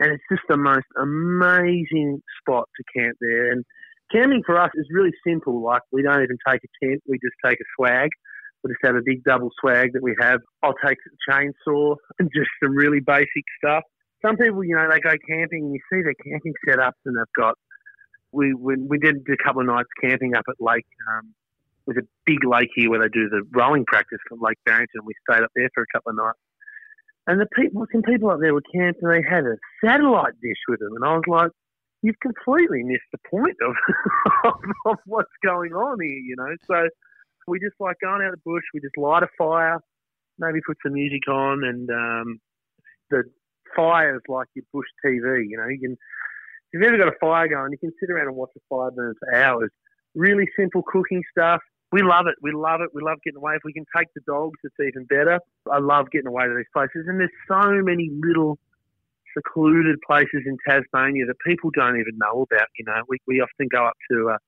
[0.00, 3.50] And it's just the most amazing spot to camp there.
[3.50, 3.64] And
[4.12, 5.62] camping for us is really simple.
[5.62, 8.10] Like we don't even take a tent; we just take a swag.
[8.64, 10.40] We just have a big double swag that we have.
[10.62, 13.84] I'll take a chainsaw and just some really basic stuff.
[14.24, 17.34] Some people, you know, they go camping and you see their camping setups and they've
[17.36, 17.54] got
[18.32, 20.86] we, we, we did a couple of nights camping up at Lake.
[21.10, 21.34] Um,
[21.86, 25.00] there's a big lake here where they do the rowing practice from Lake Barrington.
[25.04, 26.38] We stayed up there for a couple of nights.
[27.26, 29.08] And the people, some people up there were camping.
[29.08, 31.50] They had a satellite dish with them, and I was like,
[32.00, 33.74] "You've completely missed the point of,
[34.44, 34.54] of,
[34.86, 36.88] of what's going on here." You know, so
[37.48, 38.64] we just like going out the bush.
[38.72, 39.78] We just light a fire,
[40.38, 42.40] maybe put some music on, and um,
[43.10, 43.24] the
[43.74, 45.44] fire is like your bush TV.
[45.48, 48.26] You know, you can if you've ever got a fire going, you can sit around
[48.26, 49.70] and watch a fire burn for hours.
[50.14, 51.60] Really simple cooking stuff.
[51.90, 52.34] We love it.
[52.42, 52.90] We love it.
[52.92, 53.54] We love getting away.
[53.54, 55.40] If we can take the dogs, it's even better.
[55.72, 57.06] I love getting away to these places.
[57.08, 58.58] And there's so many little
[59.34, 62.68] secluded places in Tasmania that people don't even know about.
[62.78, 64.38] You know, we, we often go up to uh,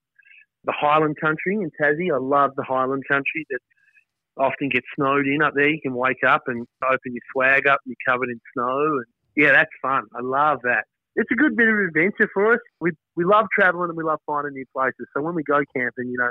[0.65, 2.13] the Highland Country in Tassie.
[2.15, 3.47] I love the Highland Country.
[3.51, 3.61] That
[4.37, 5.69] often gets snowed in up there.
[5.69, 8.99] You can wake up and open your swag up and you're covered in snow.
[8.99, 9.07] And
[9.37, 10.05] yeah, that's fun.
[10.15, 10.85] I love that
[11.17, 12.61] it's a good bit of adventure for us.
[12.81, 15.07] We we love traveling and we love finding new places.
[15.15, 16.31] So when we go camping, you know,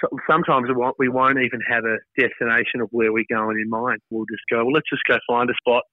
[0.00, 3.68] so, sometimes we won't, we won't even have a destination of where we're going in
[3.68, 4.00] mind.
[4.10, 4.64] We'll just go.
[4.64, 5.84] Well, let's just go find a spot,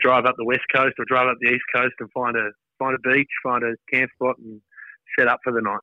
[0.00, 2.94] drive up the west coast or drive up the east coast and find a find
[2.94, 4.60] a beach, find a camp spot, and
[5.18, 5.80] set up for the night.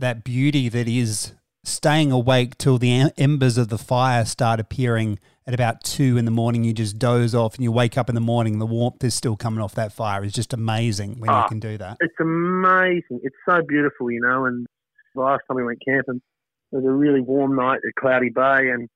[0.00, 5.52] That beauty that is staying awake till the embers of the fire start appearing at
[5.52, 8.20] about two in the morning, you just doze off and you wake up in the
[8.20, 10.24] morning, the warmth is still coming off that fire.
[10.24, 11.98] It's just amazing when oh, you ah, can do that.
[12.00, 13.20] It's amazing.
[13.22, 14.46] It's so beautiful, you know.
[14.46, 14.66] And
[15.14, 16.22] the last time we went camping,
[16.72, 18.88] It was a really warm night at Cloudy Bay, and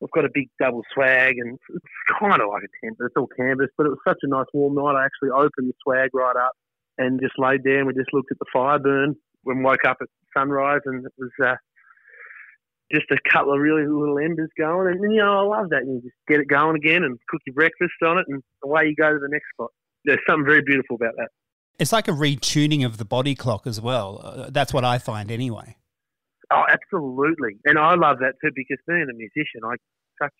[0.00, 1.84] we've got a big double swag, and it's
[2.18, 3.68] kind of like a tent, but it's all canvas.
[3.76, 4.98] But it was such a nice warm night.
[4.98, 6.52] I actually opened the swag right up
[6.96, 9.16] and just laid there, and we just looked at the fire burn.
[9.46, 11.54] When woke up at sunrise, and it was uh,
[12.92, 14.88] just a couple of really little embers going.
[14.88, 15.84] And, you know, I love that.
[15.86, 18.96] You just get it going again and cook your breakfast on it, and away you
[18.96, 19.70] go to the next spot.
[20.04, 21.28] There's something very beautiful about that.
[21.78, 24.20] It's like a retuning of the body clock as well.
[24.22, 25.76] Uh, that's what I find anyway.
[26.50, 27.58] Oh, absolutely.
[27.64, 29.74] And I love that too because being a musician, I
[30.22, 30.34] such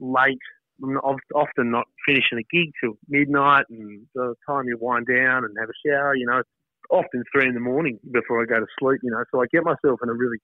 [0.00, 0.38] late.
[0.82, 5.44] I'm often not finishing a gig till midnight, and by the time you wind down
[5.44, 6.50] and have a shower, you know, it's
[6.90, 9.00] often three in the morning before I go to sleep.
[9.02, 10.38] You know, so I get myself in a really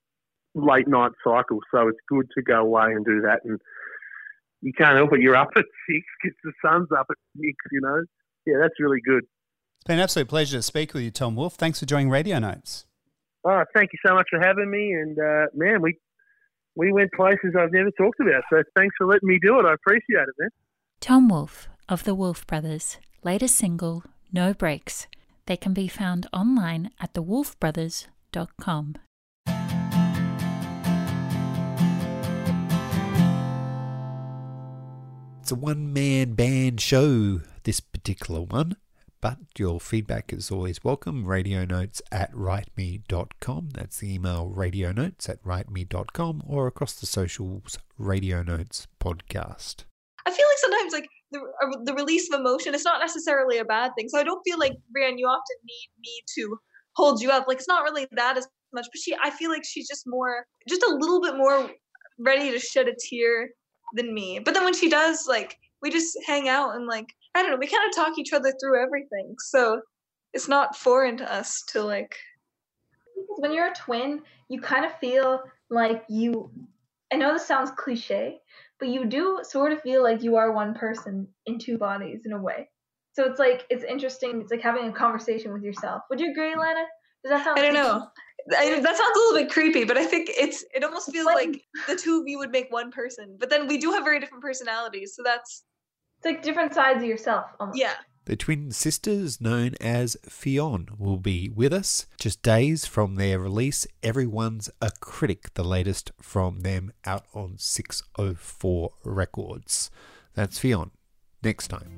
[0.54, 1.60] late night cycle.
[1.72, 3.40] So it's good to go away and do that.
[3.44, 3.60] And
[4.60, 5.20] you can't help it.
[5.20, 7.54] You're up at six because the sun's up at six.
[7.70, 8.02] You know,
[8.46, 9.24] yeah, that's really good.
[9.24, 11.54] It's been an absolute pleasure to speak with you, Tom Wolfe.
[11.54, 12.86] Thanks for joining Radio Notes.
[13.44, 14.92] Oh, thank you so much for having me.
[14.92, 15.96] And uh, man, we
[16.76, 18.42] we went places I've never talked about.
[18.50, 19.66] So thanks for letting me do it.
[19.66, 20.50] I appreciate it, man.
[21.00, 25.08] Tom Wolfe of the Wolfe Brothers, latest single, No Brakes.
[25.46, 28.96] They can be found online at thewolfebrothers.com.
[35.40, 38.76] It's a one man band show, this particular one,
[39.20, 41.26] but your feedback is always welcome.
[41.26, 43.70] Radio notes at writeme.com.
[43.74, 49.82] That's the email radio notes at writeme.com or across the socials, Radio Notes Podcast.
[50.24, 53.92] I feel like sometimes, like, the, the release of emotion is not necessarily a bad
[53.96, 54.08] thing.
[54.08, 56.58] So I don't feel like, Brian, you often need me to
[56.94, 57.46] hold you up.
[57.48, 60.46] Like, it's not really that as much, but she, I feel like she's just more,
[60.68, 61.70] just a little bit more
[62.18, 63.50] ready to shed a tear
[63.94, 64.38] than me.
[64.38, 67.58] But then when she does, like, we just hang out and like I don't know,
[67.58, 69.34] we kind of talk each other through everything.
[69.38, 69.82] So
[70.32, 72.16] it's not foreign to us to like
[73.36, 76.50] when you're a twin, you kind of feel like you
[77.12, 78.38] I know this sounds cliche,
[78.82, 82.32] but you do sort of feel like you are one person in two bodies in
[82.32, 82.68] a way.
[83.12, 84.40] So it's like it's interesting.
[84.40, 86.02] It's like having a conversation with yourself.
[86.10, 86.82] Would you agree, Lana?
[87.22, 87.60] Does that sound?
[87.60, 88.08] I don't know.
[88.58, 91.46] I, that sounds a little bit creepy, but I think it's it almost feels like,
[91.46, 93.36] like the two of you would make one person.
[93.38, 95.62] But then we do have very different personalities, so that's
[96.18, 97.52] it's like different sides of yourself.
[97.60, 97.78] Almost.
[97.78, 97.94] Yeah.
[98.24, 103.84] The twin sisters, known as Fionn, will be with us just days from their release.
[104.00, 109.90] Everyone's a Critic, the latest from them out on 604 Records.
[110.34, 110.92] That's Fionn.
[111.42, 111.90] Next time.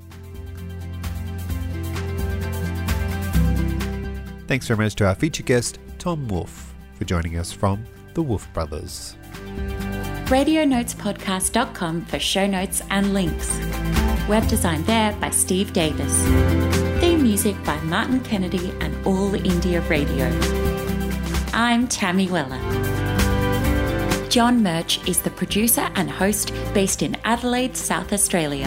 [4.46, 8.50] Thanks very much to our feature guest, Tom Wolfe, for joining us from the Wolfe
[8.54, 9.16] Brothers.
[10.26, 14.03] RadioNotesPodcast.com for show notes and links.
[14.28, 16.22] Web design there by Steve Davis.
[16.98, 20.26] Theme music by Martin Kennedy and All India Radio.
[21.52, 22.58] I'm Tammy Weller.
[24.30, 28.66] John Murch is the producer and host based in Adelaide, South Australia.